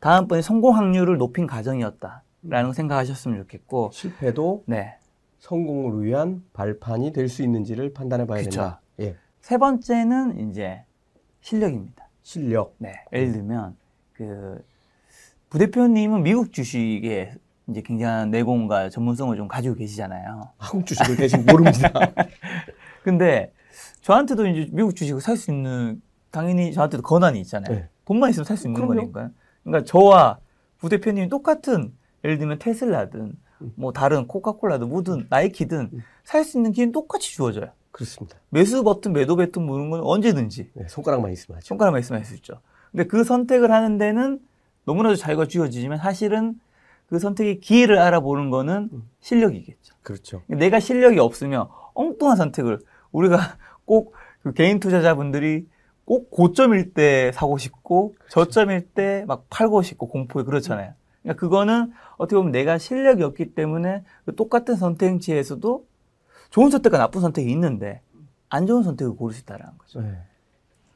다음번에 0.00 0.42
성공 0.42 0.76
확률을 0.76 1.18
높인 1.18 1.46
과정이었다라는 1.46 2.72
생각하셨으면 2.74 3.38
좋겠고 3.42 3.90
실패도 3.92 4.64
네. 4.66 4.96
성공을 5.40 6.04
위한 6.04 6.42
발판이 6.52 7.12
될 7.12 7.28
수 7.28 7.42
있는지를 7.42 7.92
판단해 7.94 8.26
봐야 8.26 8.42
그쵸. 8.42 8.50
된다. 8.50 8.80
예. 9.00 9.16
세 9.40 9.56
번째는 9.58 10.50
이제 10.50 10.84
실력입니다. 11.40 12.08
실력. 12.22 12.74
네. 12.78 12.94
예를 13.12 13.32
들면 13.32 13.76
그 14.12 14.62
부대표님은 15.50 16.22
미국 16.22 16.52
주식에 16.52 17.32
이제 17.68 17.82
굉장한 17.82 18.30
내공과 18.30 18.88
전문성을 18.90 19.36
좀 19.36 19.48
가지고 19.48 19.74
계시잖아요. 19.76 20.48
한국 20.58 20.86
주식을 20.86 21.16
대신 21.16 21.44
모릅니다. 21.46 21.90
근데 23.04 23.52
저한테도 24.02 24.46
이제 24.46 24.68
미국 24.72 24.94
주식을 24.96 25.20
살 25.20 25.36
수 25.36 25.50
있는 25.50 26.02
당연히 26.30 26.72
저한테도 26.72 27.02
권한이 27.02 27.40
있잖아요. 27.42 27.74
네. 27.74 27.88
돈만 28.04 28.30
있으면 28.30 28.44
살 28.44 28.56
수 28.56 28.66
있는 28.66 28.80
그럼요. 28.80 29.00
거니까요. 29.12 29.30
그러니까 29.70 29.84
저와 29.90 30.38
부 30.78 30.88
대표님이 30.88 31.28
똑같은 31.28 31.92
예를 32.24 32.38
들면 32.38 32.58
테슬라든 32.58 33.32
음. 33.62 33.72
뭐 33.76 33.92
다른 33.92 34.26
코카콜라든 34.26 34.88
뭐든 34.88 35.26
나이키든 35.30 35.90
음. 35.92 36.02
살수 36.24 36.58
있는 36.58 36.72
기회는 36.72 36.92
똑같이 36.92 37.32
주어져요. 37.32 37.70
그렇습니다. 37.92 38.38
매수 38.50 38.82
버튼, 38.82 39.12
매도 39.12 39.36
버튼 39.36 39.66
누르는 39.66 39.90
건 39.90 40.00
언제든지 40.02 40.70
네, 40.74 40.88
손가락만 40.88 41.32
있으면 41.32 41.56
하죠. 41.56 41.66
손가락만 41.66 42.00
있으면 42.00 42.20
할 42.20 42.26
수 42.26 42.34
있죠. 42.36 42.60
근데 42.90 43.04
그 43.04 43.24
선택을 43.24 43.70
하는 43.70 43.98
데는 43.98 44.40
너무나도 44.84 45.16
자유가 45.16 45.46
주어지지만 45.46 45.98
사실은 45.98 46.58
그 47.08 47.18
선택의 47.18 47.60
기회를 47.60 47.98
알아보는 47.98 48.50
거는 48.50 48.88
음. 48.92 49.08
실력이겠죠. 49.20 49.94
그렇죠. 50.02 50.42
내가 50.46 50.80
실력이 50.80 51.18
없으면 51.18 51.68
엉뚱한 51.94 52.36
선택을 52.36 52.80
우리가 53.12 53.38
꼭 53.84 54.14
그 54.42 54.52
개인 54.52 54.80
투자자분들이 54.80 55.66
꼭 56.04 56.30
고점일 56.30 56.92
때 56.92 57.30
사고 57.32 57.58
싶고 57.58 58.16
저점일 58.28 58.88
때 58.90 59.24
막 59.26 59.46
팔고 59.50 59.82
싶고 59.82 60.08
공포에 60.08 60.42
그렇잖아요. 60.44 60.92
그러니까 61.22 61.40
그거는 61.40 61.92
어떻게 62.16 62.36
보면 62.36 62.52
내가 62.52 62.78
실력이 62.78 63.22
없기 63.22 63.54
때문에 63.54 64.02
그 64.24 64.34
똑같은 64.34 64.76
선택지에서도 64.76 65.84
좋은 66.50 66.70
선택과 66.70 66.98
나쁜 66.98 67.20
선택이 67.20 67.50
있는데 67.52 68.00
안 68.48 68.66
좋은 68.66 68.82
선택을 68.82 69.14
고를 69.14 69.34
수 69.34 69.42
있다는 69.42 69.66
거죠. 69.78 70.00
네. 70.00 70.18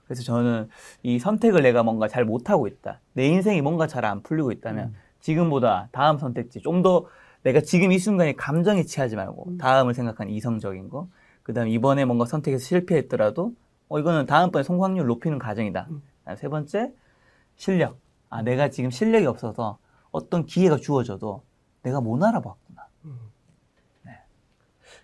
그래서 0.06 0.22
저는 0.22 0.68
이 1.02 1.18
선택을 1.18 1.62
내가 1.62 1.82
뭔가 1.82 2.08
잘 2.08 2.24
못하고 2.24 2.66
있다. 2.66 3.00
내 3.12 3.26
인생이 3.28 3.62
뭔가 3.62 3.86
잘 3.86 4.04
안 4.04 4.22
풀리고 4.22 4.50
있다면 4.52 4.86
음. 4.88 4.94
지금보다 5.20 5.88
다음 5.92 6.18
선택지 6.18 6.60
좀 6.60 6.82
더 6.82 7.06
내가 7.42 7.60
지금 7.60 7.92
이 7.92 7.98
순간에 7.98 8.32
감정에 8.32 8.84
취하지 8.84 9.16
말고 9.16 9.44
음. 9.48 9.58
다음을 9.58 9.94
생각하는 9.94 10.32
이성적인 10.32 10.88
거. 10.88 11.08
그다음 11.42 11.68
에 11.68 11.70
이번에 11.70 12.04
뭔가 12.06 12.24
선택에서 12.24 12.64
실패했더라도 12.64 13.52
어 13.94 14.00
이거는 14.00 14.26
다음번에 14.26 14.64
성공률 14.64 15.06
높이는 15.06 15.38
과정이다. 15.38 15.86
음. 15.88 16.02
아, 16.24 16.34
세 16.34 16.48
번째 16.48 16.92
실력. 17.54 17.96
아 18.28 18.42
내가 18.42 18.68
지금 18.68 18.90
실력이 18.90 19.24
없어서 19.26 19.78
어떤 20.10 20.46
기회가 20.46 20.76
주어져도 20.78 21.44
내가 21.82 22.00
못 22.00 22.20
알아봤구나. 22.20 22.88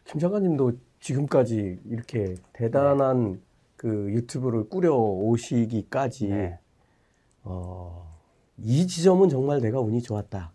김 0.06 0.18
장관님도 0.18 0.72
지금까지 0.98 1.78
이렇게 1.84 2.34
대단한 2.52 3.40
그 3.76 4.10
유튜브를 4.10 4.68
꾸려 4.68 4.96
오시기까지 4.96 6.26
네. 6.26 6.58
어, 7.44 8.18
이 8.58 8.88
지점은 8.88 9.28
정말 9.28 9.60
내가 9.60 9.78
운이 9.80 10.02
좋았다. 10.02 10.50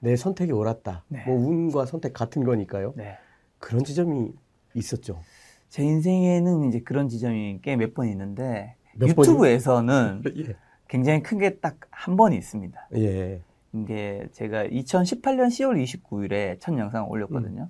내 0.00 0.16
선택이 0.16 0.50
옳았다. 0.50 1.04
네. 1.06 1.24
뭐 1.26 1.36
운과 1.36 1.86
선택 1.86 2.12
같은 2.12 2.42
거니까요. 2.42 2.94
네. 2.96 3.16
그런 3.60 3.84
지점이 3.84 4.32
있었죠. 4.74 5.20
제 5.68 5.82
인생에는 5.84 6.64
이제 6.68 6.80
그런 6.80 7.08
지점이 7.08 7.60
꽤 7.62 7.76
몇 7.76 7.94
번 7.94 8.08
있는데 8.08 8.74
몇? 8.96 9.08
유튜브에서는 9.10 10.22
예. 10.36 10.56
굉장히 10.88 11.22
큰 11.22 11.38
게 11.38 11.60
딱 11.60 11.76
한 11.90 12.16
번이 12.16 12.36
있습니다. 12.36 12.88
예. 12.96 13.42
이게 13.74 14.26
제가 14.32 14.64
2018년 14.64 15.48
10월 15.48 15.82
29일에 15.82 16.58
첫 16.60 16.76
영상을 16.78 17.06
올렸거든요. 17.10 17.68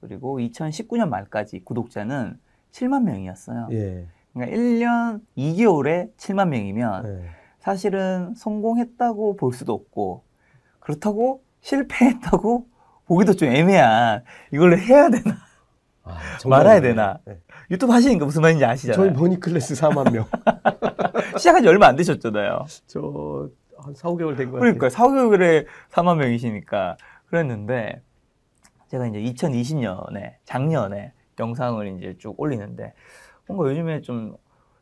그리고 0.00 0.38
2019년 0.40 1.08
말까지 1.08 1.60
구독자는 1.64 2.38
7만 2.72 3.04
명이었어요. 3.04 3.68
예. 3.72 4.06
그러니까 4.32 4.56
1년 4.56 5.20
2개월에 5.36 6.10
7만 6.16 6.48
명이면 6.48 7.06
예. 7.06 7.28
사실은 7.60 8.34
성공했다고 8.34 9.36
볼 9.36 9.52
수도 9.52 9.72
없고 9.74 10.22
그렇다고 10.80 11.42
실패했다고 11.60 12.66
보기도 13.06 13.34
좀 13.34 13.48
애매한 13.50 14.24
이걸 14.52 14.78
해야 14.78 15.10
되나 15.10 15.36
아, 16.12 16.48
말아야. 16.48 16.80
되나? 16.80 17.18
예. 17.28 17.38
유튜브 17.70 17.92
하시니까 17.92 18.24
무슨 18.24 18.42
말인지 18.42 18.62
저희 18.62 18.70
아시잖아요. 18.72 19.12
머니 19.12 19.38
클래스 19.40 19.74
4만 19.74 20.12
명. 20.12 20.26
시작한 21.38 21.62
지 21.62 21.68
얼마 21.68 21.86
안 21.86 21.96
되셨잖아요. 21.96 22.66
저 22.86 23.50
한 23.82 23.94
4, 23.94 24.08
5개월 24.10 24.36
된것 24.36 24.54
같아요. 24.54 24.58
그러니까 24.60 24.88
4, 24.90 25.04
5개월에 25.08 25.66
4만 25.90 26.16
명이시니까 26.18 26.96
그랬는데 27.26 28.02
제가 28.88 29.06
이제 29.06 29.18
2020년에 29.20 30.34
작년에 30.44 31.12
영상을 31.38 31.96
이제 31.96 32.16
쭉 32.18 32.38
올리는데 32.38 32.92
뭔가 33.46 33.70
요즘에 33.70 34.00
좀 34.02 34.36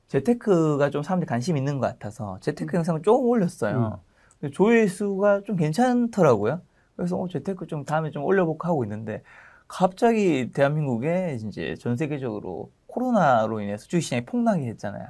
재테크가 0.09 0.91
좀 0.91 1.03
사람들이 1.03 1.29
관심 1.29 1.57
있는 1.57 1.79
것 1.79 1.87
같아서 1.87 2.39
재테크 2.41 2.77
영상을 2.77 3.03
조금 3.03 3.29
올렸어요. 3.29 4.01
근데 4.41 4.53
조회수가 4.53 5.43
좀 5.45 5.57
괜찮더라고요. 5.57 6.61
그래서 6.97 7.17
어, 7.17 7.29
재테크 7.29 7.67
좀 7.67 7.85
다음에 7.85 8.11
좀 8.11 8.25
올려볼까 8.25 8.69
하고 8.69 8.85
있는데 8.85 9.23
갑자기 9.69 10.51
대한민국에 10.53 11.39
이제 11.47 11.77
전 11.79 11.97
세계적으로 11.97 12.73
코로나로 12.87 13.61
인해서 13.61 13.87
주식 13.87 14.07
시장이 14.07 14.25
폭락이 14.25 14.63
했잖아요. 14.67 15.07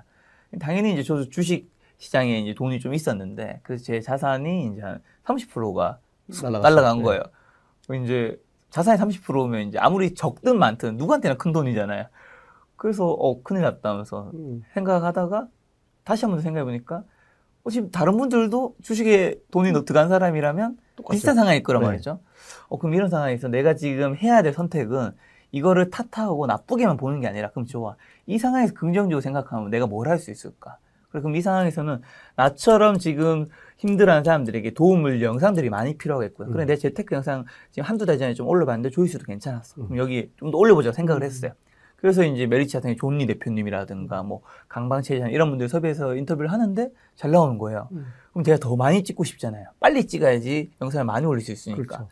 당연히 0.61 0.93
이제 0.93 1.03
저도 1.03 1.29
주식 1.29 1.71
시장에 1.99 2.41
이제 2.41 2.55
돈이 2.55 2.81
좀 2.81 2.93
있었는데 2.93 3.61
그래서 3.63 3.85
제 3.85 4.01
자산이 4.01 4.73
이제 4.73 4.83
한 4.83 5.01
30%가 5.25 5.99
날아갔어요. 6.27 6.61
날아간 6.61 6.99
네. 6.99 7.05
거예요. 7.05 7.23
이제 8.05 8.41
자산이 8.71 8.99
30%면 8.99 9.69
이제 9.69 9.79
아무리 9.79 10.15
적든 10.15 10.59
많든 10.59 10.97
누구한테나 10.97 11.37
큰 11.37 11.53
돈이잖아요. 11.53 12.07
그래서 12.77 13.07
어 13.07 13.43
큰일 13.43 13.63
났다 13.63 13.95
면서 13.95 14.31
음. 14.35 14.63
생각하다가 14.75 15.49
다시 16.05 16.25
한번 16.25 16.41
생각해 16.43 16.65
보니까 16.65 16.97
어, 16.97 17.05
지금 17.71 17.91
다른 17.91 18.17
분들도 18.17 18.77
주식에 18.83 19.37
돈이 19.51 19.73
넣- 19.73 19.85
들어간 19.85 20.09
사람이라면 20.09 20.79
똑같죠. 20.97 21.13
비슷한 21.15 21.35
상황일 21.35 21.63
거란 21.63 21.83
네. 21.83 21.89
말이죠. 21.89 22.21
어 22.69 22.79
그럼 22.79 22.95
이런 22.95 23.11
상황에서 23.11 23.49
내가 23.49 23.75
지금 23.75 24.17
해야 24.17 24.43
될 24.43 24.53
선택은 24.55 25.11
이거를 25.53 25.91
탓하고 25.91 26.47
나쁘게만 26.47 26.97
보는 26.97 27.21
게 27.21 27.27
아니라 27.29 27.51
그럼 27.51 27.67
좋아. 27.67 27.97
이 28.27 28.39
상황에서 28.39 28.73
긍정적으로 28.75 29.21
생각하면 29.21 29.71
내가 29.71 29.87
뭘 29.87 30.09
할 30.09 30.19
수 30.19 30.31
있을까? 30.31 30.79
그래 31.11 31.21
그럼 31.23 31.37
이 31.37 31.41
상황에서는 31.43 32.03
나처럼 32.37 32.99
지금 32.99 33.49
힘들어하는 33.79 34.25
사람들에게 34.25 34.73
도움을 34.75 35.23
영상들이 35.23 35.71
많이 35.71 35.97
필요하겠고요. 35.97 36.49
그래 36.51 36.65
음. 36.65 36.67
내 36.67 36.77
재테크 36.77 37.15
영상 37.15 37.45
지금 37.71 37.89
한두 37.89 38.05
달 38.07 38.19
전에 38.19 38.35
좀 38.35 38.47
올려봤는데 38.47 38.91
조회수도 38.91 39.25
괜찮았어. 39.25 39.81
음. 39.83 39.87
그럼 39.89 39.99
여기 39.99 40.31
좀 40.37 40.51
더 40.51 40.59
올려보자 40.59 40.93
생각을 40.93 41.23
음. 41.23 41.27
했어요. 41.27 41.53
그래서 42.01 42.25
이제 42.25 42.47
메리츠 42.47 42.79
같은 42.79 42.97
존리 42.97 43.27
대표님이라든가 43.27 44.23
뭐 44.23 44.43
강방천 44.69 45.08
회장 45.08 45.31
이런 45.31 45.51
분들 45.51 45.69
섭외해서 45.69 46.15
인터뷰를 46.17 46.53
하는데 46.53 46.91
잘 47.17 47.31
나오는 47.31 47.59
거예요. 47.59 47.89
음. 47.93 48.07
그럼 48.33 48.45
제가 48.45 48.59
더 48.59 48.77
많이 48.77 49.03
찍고 49.03 49.25
싶잖아요. 49.25 49.67
빨리 49.81 50.07
찍어야지 50.07 50.71
영상을 50.81 51.05
많이 51.05 51.27
올릴 51.27 51.43
수 51.45 51.53
있으니까. 51.53 51.83
그렇죠. 51.83 52.09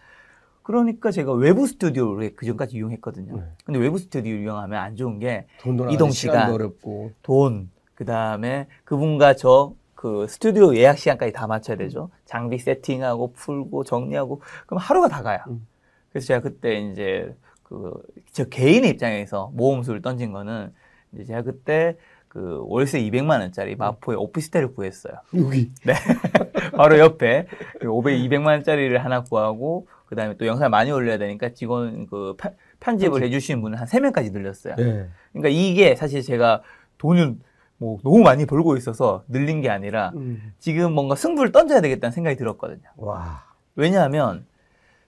그러니까 0.62 1.12
제가 1.12 1.32
외부 1.32 1.66
스튜디오를 1.66 2.34
그 2.34 2.44
전까지 2.44 2.76
이용했거든요. 2.76 3.36
네. 3.36 3.42
근데 3.64 3.78
외부 3.78 3.98
스튜디오 3.98 4.34
이용하면 4.34 4.78
안 4.80 4.96
좋은 4.96 5.20
게 5.20 5.46
이동 5.92 6.10
시간. 6.10 6.50
어렵고. 6.52 7.12
돈, 7.22 7.70
그 7.94 8.04
다음에 8.04 8.66
그분과 8.84 9.34
저 9.34 9.74
그 9.96 10.26
스튜디오 10.28 10.76
예약 10.76 10.98
시간까지 10.98 11.32
다 11.32 11.48
맞춰야 11.48 11.76
되죠. 11.76 12.10
장비 12.26 12.58
세팅하고 12.58 13.32
풀고 13.32 13.82
정리하고 13.82 14.40
그럼 14.66 14.78
하루가 14.78 15.08
다 15.08 15.22
가요. 15.22 15.40
음. 15.48 15.66
그래서 16.10 16.28
제가 16.28 16.40
그때 16.40 16.78
이제 16.78 17.34
그저 17.68 18.44
개인의 18.44 18.90
입장에서 18.90 19.50
모험수를 19.54 20.00
던진 20.02 20.32
거는 20.32 20.72
이제 21.12 21.24
제가 21.24 21.42
그때 21.42 21.96
그 22.28 22.62
월세 22.66 23.00
200만 23.00 23.40
원짜리 23.40 23.74
마포에 23.76 24.14
오피스텔을 24.14 24.74
구했어요. 24.74 25.14
여기. 25.36 25.70
바로 26.76 26.98
옆에 26.98 27.46
그 27.80 27.88
500, 27.88 28.18
200만 28.20 28.46
원짜리를 28.46 29.02
하나 29.04 29.22
구하고 29.22 29.88
그다음에 30.06 30.36
또 30.36 30.46
영상을 30.46 30.70
많이 30.70 30.92
올려야 30.92 31.18
되니까 31.18 31.48
직원 31.54 32.06
그 32.06 32.34
편- 32.38 32.54
편집을 32.78 33.22
해 33.22 33.30
주시는 33.30 33.60
분을 33.62 33.80
한 33.80 33.86
3명까지 33.88 34.32
늘렸어요. 34.32 34.74
예. 34.78 35.08
그러니까 35.32 35.48
이게 35.48 35.96
사실 35.96 36.22
제가 36.22 36.62
돈을 36.98 37.36
뭐 37.78 37.98
너무 38.04 38.20
많이 38.20 38.46
벌고 38.46 38.76
있어서 38.76 39.24
늘린 39.28 39.60
게 39.60 39.70
아니라 39.70 40.12
음. 40.14 40.52
지금 40.58 40.92
뭔가 40.92 41.14
승부를 41.16 41.50
던져야 41.52 41.80
되겠다는 41.80 42.12
생각이 42.12 42.36
들었거든요. 42.36 42.88
와. 42.96 43.44
왜냐하면 43.74 44.46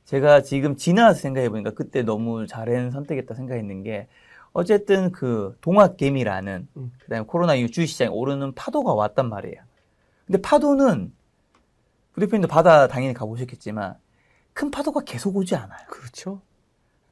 제가 0.09 0.40
지금 0.40 0.75
지나서 0.75 1.21
생각해 1.21 1.51
보니까 1.51 1.73
그때 1.73 2.03
너무 2.03 2.47
잘한 2.47 2.90
선택했다 2.90 3.35
생각했는 3.35 3.83
게 3.83 4.09
어쨌든 4.55 5.12
그 5.12 5.55
동학개미라는 5.61 6.66
음. 6.79 6.92
그다음에 7.01 7.27
코로나 7.27 7.55
이후 7.55 7.71
주식시장에 7.71 8.09
오르는 8.09 8.55
파도가 8.55 8.94
왔단 8.94 9.29
말이에요. 9.29 9.61
근데 10.27 10.40
파도는 10.40 11.12
부대표님도 12.14 12.49
바다 12.49 12.88
당연히 12.88 13.12
가보셨겠지만 13.12 13.97
큰 14.55 14.71
파도가 14.71 15.03
계속 15.03 15.37
오지 15.37 15.55
않아요. 15.57 15.87
그렇죠. 15.90 16.40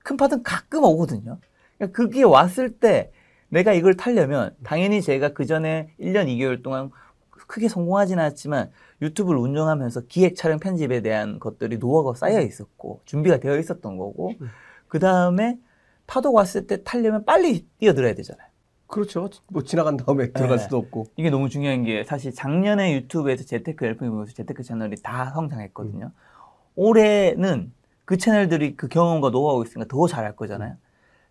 큰 0.02 0.16
파도는 0.16 0.42
가끔 0.42 0.82
오거든요. 0.84 1.38
그러니까 1.76 1.94
그게 1.94 2.22
왔을 2.22 2.70
때 2.78 3.12
내가 3.50 3.74
이걸 3.74 3.94
타려면 3.94 4.56
당연히 4.64 5.02
제가 5.02 5.34
그 5.34 5.44
전에 5.44 5.92
1년 6.00 6.28
2개월 6.28 6.62
동안 6.62 6.90
크게 7.46 7.68
성공하지는 7.68 8.22
않았지만 8.22 8.70
유튜브를 9.02 9.38
운영하면서 9.40 10.02
기획 10.08 10.36
촬영 10.36 10.58
편집에 10.58 11.00
대한 11.02 11.38
것들이 11.38 11.78
노하우가 11.78 12.14
쌓여 12.14 12.40
있었고 12.40 13.00
준비가 13.04 13.38
되어 13.38 13.58
있었던 13.58 13.96
거고 13.96 14.32
음. 14.40 14.48
그 14.88 14.98
다음에 14.98 15.58
파도가 16.06 16.36
왔을 16.38 16.66
때 16.66 16.82
타려면 16.82 17.24
빨리 17.24 17.66
뛰어들어야 17.78 18.14
되잖아요. 18.14 18.46
그렇죠. 18.86 19.28
뭐 19.48 19.62
지나간 19.64 19.96
다음에 19.96 20.30
들어갈 20.30 20.58
네. 20.58 20.62
수도 20.62 20.76
없고. 20.78 21.06
이게 21.16 21.28
너무 21.28 21.48
중요한 21.48 21.82
게 21.82 22.04
사실 22.04 22.32
작년에 22.32 22.94
유튜브에서 22.94 23.44
재테크 23.44 23.84
열풍이 23.84 24.10
보면서 24.10 24.32
재테크 24.32 24.62
채널이 24.62 24.96
다 25.02 25.32
성장했거든요. 25.34 26.12
올해는 26.76 27.72
그 28.04 28.16
채널들이 28.16 28.76
그 28.76 28.86
경험과 28.86 29.30
노하우가 29.30 29.64
있으니까 29.64 29.88
더 29.88 30.06
잘할 30.06 30.36
거잖아요. 30.36 30.76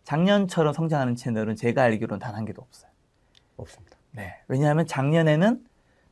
작년처럼 0.04 0.74
성장하는 0.74 1.16
채널은 1.16 1.56
제가 1.56 1.84
알기로는 1.84 2.20
단 2.20 2.36
한 2.36 2.44
개도 2.46 2.62
없어요. 2.62 2.92
없습니다. 3.56 3.96
네. 4.12 4.36
왜냐하면 4.50 4.86
작년에는 4.86 5.64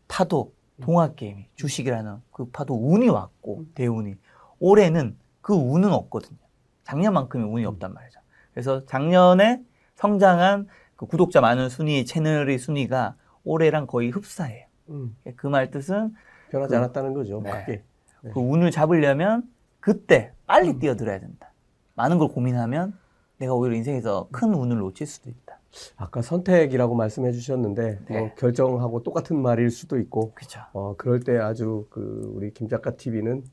파도, 0.08 0.54
동학게임이, 0.82 1.48
주식이라는 1.56 2.18
그 2.32 2.46
파도 2.46 2.76
운이 2.76 3.10
왔고, 3.10 3.66
대운이. 3.76 4.16
올해는 4.60 5.18
그 5.42 5.54
운은 5.54 5.92
없거든요. 5.92 6.38
작년만큼의 6.84 7.48
운이 7.48 7.66
없단 7.66 7.94
말이죠. 7.94 8.20
그래서 8.54 8.86
작년에 8.86 9.62
성장한 9.96 10.68
그 10.96 11.06
구독자 11.06 11.42
많은 11.42 11.70
순위, 11.70 12.06
채널의 12.06 12.60
순위가 12.60 13.16
올해랑 13.44 13.88
거의 13.88 14.10
흡사해요. 14.10 14.66
음. 14.89 15.16
그말 15.36 15.72
뜻은 15.72 16.13
변하지 16.52 16.72
그- 16.72 16.78
않았다는 16.78 17.13
거죠. 17.13 17.42
네. 17.42 17.66
네. 17.66 17.84
그 18.32 18.39
운을 18.39 18.72
잡으려면 18.72 19.44
그때 19.80 20.32
빨리 20.46 20.70
음. 20.72 20.80
뛰어들어야 20.80 21.20
된다. 21.20 21.52
많은 21.96 22.18
걸 22.18 22.30
고민하면 22.30 22.98
내가 23.38 23.54
오히려 23.54 23.76
인생에서 23.76 24.28
큰 24.32 24.54
운을 24.54 24.78
놓칠 24.78 25.06
수도 25.08 25.30
있다. 25.30 25.53
아까 25.96 26.22
선택이라고 26.22 26.96
말씀해 26.96 27.32
주셨는데 27.32 28.00
네. 28.08 28.20
뭐 28.20 28.34
결정하고 28.36 29.04
똑같은 29.04 29.42
말일 29.42 29.70
수도 29.70 29.98
있고 30.00 30.32
그렇죠. 30.34 30.62
어, 30.74 30.96
그럴 30.98 31.20
때 31.20 31.38
아주 31.38 31.88
그 31.90 32.32
우리 32.36 32.54
김 32.54 32.68
작가 32.68 32.96
TV는 32.96 33.44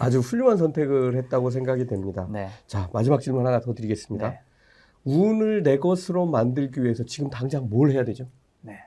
아주 0.00 0.20
훌륭한 0.20 0.56
선택을 0.56 1.16
했다고 1.16 1.50
생각이 1.50 1.86
됩니다. 1.86 2.26
네. 2.30 2.48
자, 2.66 2.88
마지막 2.92 3.20
질문 3.20 3.46
하나 3.46 3.60
더 3.60 3.74
드리겠습니다. 3.74 4.30
네. 4.30 4.40
운을 5.04 5.62
내 5.62 5.78
것으로 5.78 6.26
만들기 6.26 6.82
위해서 6.82 7.04
지금 7.04 7.30
당장 7.30 7.68
뭘 7.68 7.90
해야 7.90 8.04
되죠? 8.04 8.28
네. 8.60 8.78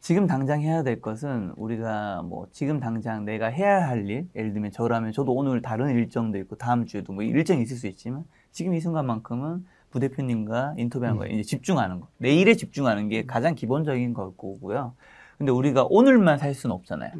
지금 0.00 0.26
당장 0.26 0.60
해야 0.60 0.82
될 0.82 1.00
것은 1.00 1.52
우리가 1.56 2.22
뭐 2.22 2.46
지금 2.52 2.80
당장 2.80 3.24
내가 3.24 3.46
해야 3.46 3.86
할 3.86 4.08
일, 4.08 4.28
예를 4.34 4.52
들면 4.52 4.72
저라면 4.72 5.12
저도 5.12 5.32
오늘 5.32 5.62
다른 5.62 5.90
일정도 5.90 6.38
있고 6.38 6.56
다음 6.56 6.86
주에도 6.86 7.12
뭐 7.12 7.22
일정이 7.22 7.62
있을 7.62 7.76
수 7.76 7.86
있지만 7.86 8.24
지금 8.50 8.74
이 8.74 8.80
순간만큼은 8.80 9.64
부대표님과 9.92 10.74
인터뷰하는 10.76 11.18
거에 11.18 11.30
이제 11.30 11.42
집중하는 11.42 12.00
거. 12.00 12.08
내 12.18 12.34
일에 12.34 12.54
집중하는 12.54 13.08
게 13.08 13.24
가장 13.24 13.54
기본적인 13.54 14.14
거고요. 14.14 14.94
근데 15.38 15.52
우리가 15.52 15.86
오늘만 15.88 16.38
살 16.38 16.54
수는 16.54 16.74
없잖아요. 16.74 17.12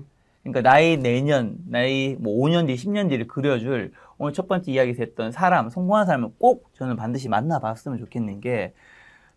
그러니까 0.43 0.69
나의 0.69 0.97
내년, 0.97 1.57
나의 1.69 2.17
뭐 2.19 2.35
5년 2.35 2.67
뒤, 2.67 2.75
10년 2.75 3.09
뒤를 3.09 3.29
그려줄 3.29 3.93
오늘 4.19 4.33
첫 4.33 4.49
번째 4.49 4.73
이야기에서 4.73 5.03
했던 5.03 5.31
사람, 5.31 5.71
성공한 5.71 6.07
사람을 6.07 6.31
꼭 6.39 6.71
저는 6.75 6.97
반드시 6.97 7.29
만나봤으면 7.29 7.99
좋겠는 7.99 8.41
게 8.41 8.73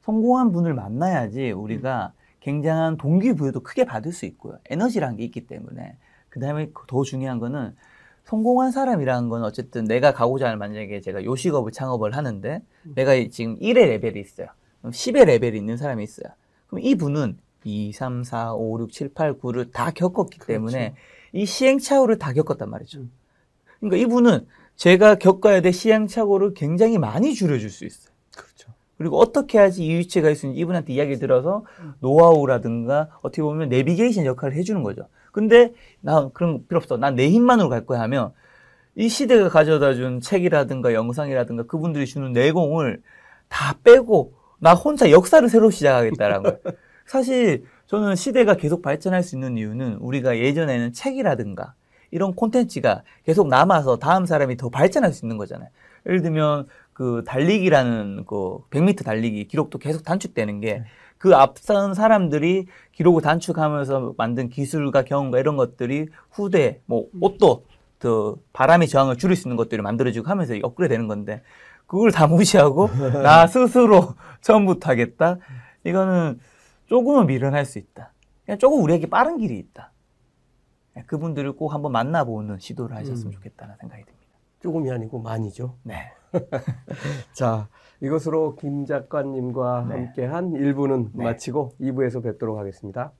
성공한 0.02 0.52
분을 0.52 0.74
만나야지 0.74 1.52
우리가 1.52 2.13
굉장한 2.39 2.98
동기부여도 2.98 3.62
크게 3.62 3.86
받을 3.86 4.12
수 4.12 4.26
있고요. 4.26 4.58
에너지라는 4.69 5.17
게 5.17 5.24
있기 5.24 5.48
때문에. 5.48 5.98
그 6.30 6.39
다음에 6.39 6.69
더 6.88 7.04
중요한 7.04 7.39
거는 7.39 7.76
성공한 8.25 8.71
사람이라는 8.71 9.29
건 9.29 9.43
어쨌든 9.43 9.85
내가 9.85 10.11
가고자 10.11 10.47
하는 10.47 10.57
만약에 10.57 10.99
제가 11.01 11.23
요식업을 11.23 11.71
창업을 11.71 12.15
하는데 12.15 12.61
내가 12.95 13.13
지금 13.29 13.57
1의 13.59 13.88
레벨이 13.88 14.19
있어요. 14.19 14.47
그럼 14.81 14.91
10의 14.91 15.25
레벨이 15.25 15.57
있는 15.57 15.77
사람이 15.77 16.03
있어요. 16.03 16.33
그럼 16.67 16.83
이분은 16.83 17.38
2, 17.63 17.93
3, 17.93 18.23
4, 18.23 18.53
5, 18.53 18.79
6, 18.81 18.91
7, 18.91 19.13
8, 19.13 19.38
9를 19.39 19.71
다 19.71 19.91
겪었기 19.91 20.39
때문에 20.39 20.95
이 21.33 21.45
시행착오를 21.45 22.17
다 22.17 22.33
겪었단 22.33 22.69
말이죠. 22.69 22.99
음. 22.99 23.11
그러니까 23.79 23.97
이분은 23.97 24.47
제가 24.75 25.15
겪어야 25.15 25.61
될 25.61 25.71
시행착오를 25.71 26.53
굉장히 26.55 26.97
많이 26.97 27.33
줄여줄 27.33 27.69
수 27.69 27.85
있어요. 27.85 28.13
그렇죠. 28.35 28.73
그리고 28.97 29.19
어떻게 29.19 29.59
해야지 29.59 29.85
이 29.85 29.95
위치에 29.95 30.21
갈수 30.21 30.47
있는지 30.47 30.61
이분한테 30.61 30.93
이야기 30.93 31.17
들어서 31.17 31.63
노하우라든가 31.99 33.19
어떻게 33.21 33.41
보면 33.41 33.69
내비게이션 33.69 34.25
역할을 34.25 34.55
해주는 34.55 34.81
거죠. 34.81 35.07
근데 35.36 35.74
나 36.00 36.30
그런 36.34 36.54
거 36.54 36.60
필요 36.69 36.78
없어. 36.78 36.95
난 36.95 37.15
내 37.17 37.30
힘만으로 37.30 37.67
갈 37.67 37.86
거야 37.86 38.00
하면 38.04 38.32
이 38.95 39.10
시대가 39.10 39.50
가져다 39.50 39.93
준 39.93 40.21
책이라든가 40.21 40.93
영상이라든가 40.93 41.63
그분들이 41.63 42.06
주는 42.06 42.32
내공을 42.32 43.02
다 43.50 43.76
빼고 43.84 44.34
나 44.60 44.74
혼자 44.74 45.12
역사를 45.12 45.48
새로 45.50 45.69
시작하겠다라는 45.69 46.43
거예요. 46.43 46.58
사실 47.06 47.65
저는 47.88 48.15
시대가 48.15 48.56
계속 48.56 48.82
발전할 48.82 49.24
수 49.24 49.36
있는 49.36 49.58
이유는 49.58 49.95
우리가 49.95 50.38
예전에는 50.38 50.93
책이라든가 50.93 51.74
이런 52.12 52.34
콘텐츠가 52.34 53.04
계속 53.26 53.50
남아서 53.50 53.98
다음 53.98 54.26
사람이 54.26 54.56
더 54.56 54.69
발전할 54.69 55.12
수 55.12 55.26
있는 55.26 55.38
거잖아요. 55.38 55.67
예를 56.06 56.21
들면 56.21 56.67
그 56.93 57.24
달리기라는 57.28 58.24
그 58.26 58.60
100m 58.69 59.04
달리기 59.04 59.50
기록도 59.50 59.80
계속 59.80 60.06
단축되는 60.06 60.62
게 60.62 60.86
그 61.25 61.35
앞선 61.35 61.95
사람들이 61.95 62.67
기록을 62.91 63.23
단축하면서 63.23 64.13
만든 64.15 64.47
기술과 64.47 65.05
경험과 65.05 65.39
이런 65.39 65.57
것들이 65.57 66.05
후대 66.29 66.81
뭐 66.85 67.07
옷도 67.19 67.65
그 67.97 68.35
바람의 68.53 68.88
저항을 68.88 69.17
줄일 69.17 69.35
수 69.35 69.47
있는 69.47 69.57
것들을 69.57 69.81
만들어지고 69.81 70.29
하면서 70.29 70.53
업그레이드 70.61 70.93
되는 70.93 71.07
건데 71.07 71.41
그걸 71.88 72.11
다 72.11 72.27
무시하고 72.27 72.89
나 73.23 73.47
스스로 73.49 74.13
처음부터 74.41 74.91
하겠다. 74.91 75.39
이거는 75.83 76.39
조금은 76.85 77.25
미련할 77.25 77.65
수 77.65 77.79
있다. 77.79 78.13
그냥 78.45 78.59
조금 78.59 78.83
우리에게 78.83 79.09
빠른 79.09 79.39
길이 79.39 79.57
있다. 79.57 79.93
네, 80.93 81.01
그분들을 81.07 81.53
꼭 81.53 81.73
한번 81.73 81.91
만나보는 81.91 82.59
시도를 82.59 82.95
하셨으면 82.97 83.29
음. 83.29 83.31
좋겠다는 83.31 83.77
생각이 83.79 84.03
듭니다. 84.03 84.27
조금이 84.61 84.91
아니고 84.91 85.17
많이죠. 85.23 85.75
네. 85.81 86.11
자, 87.33 87.67
이것으로 88.01 88.55
김 88.55 88.85
작가님과 88.85 89.85
네. 89.89 89.95
함께한 89.95 90.51
1부는 90.53 91.11
네. 91.13 91.23
마치고 91.23 91.73
2부에서 91.79 92.23
뵙도록 92.23 92.57
하겠습니다. 92.57 93.11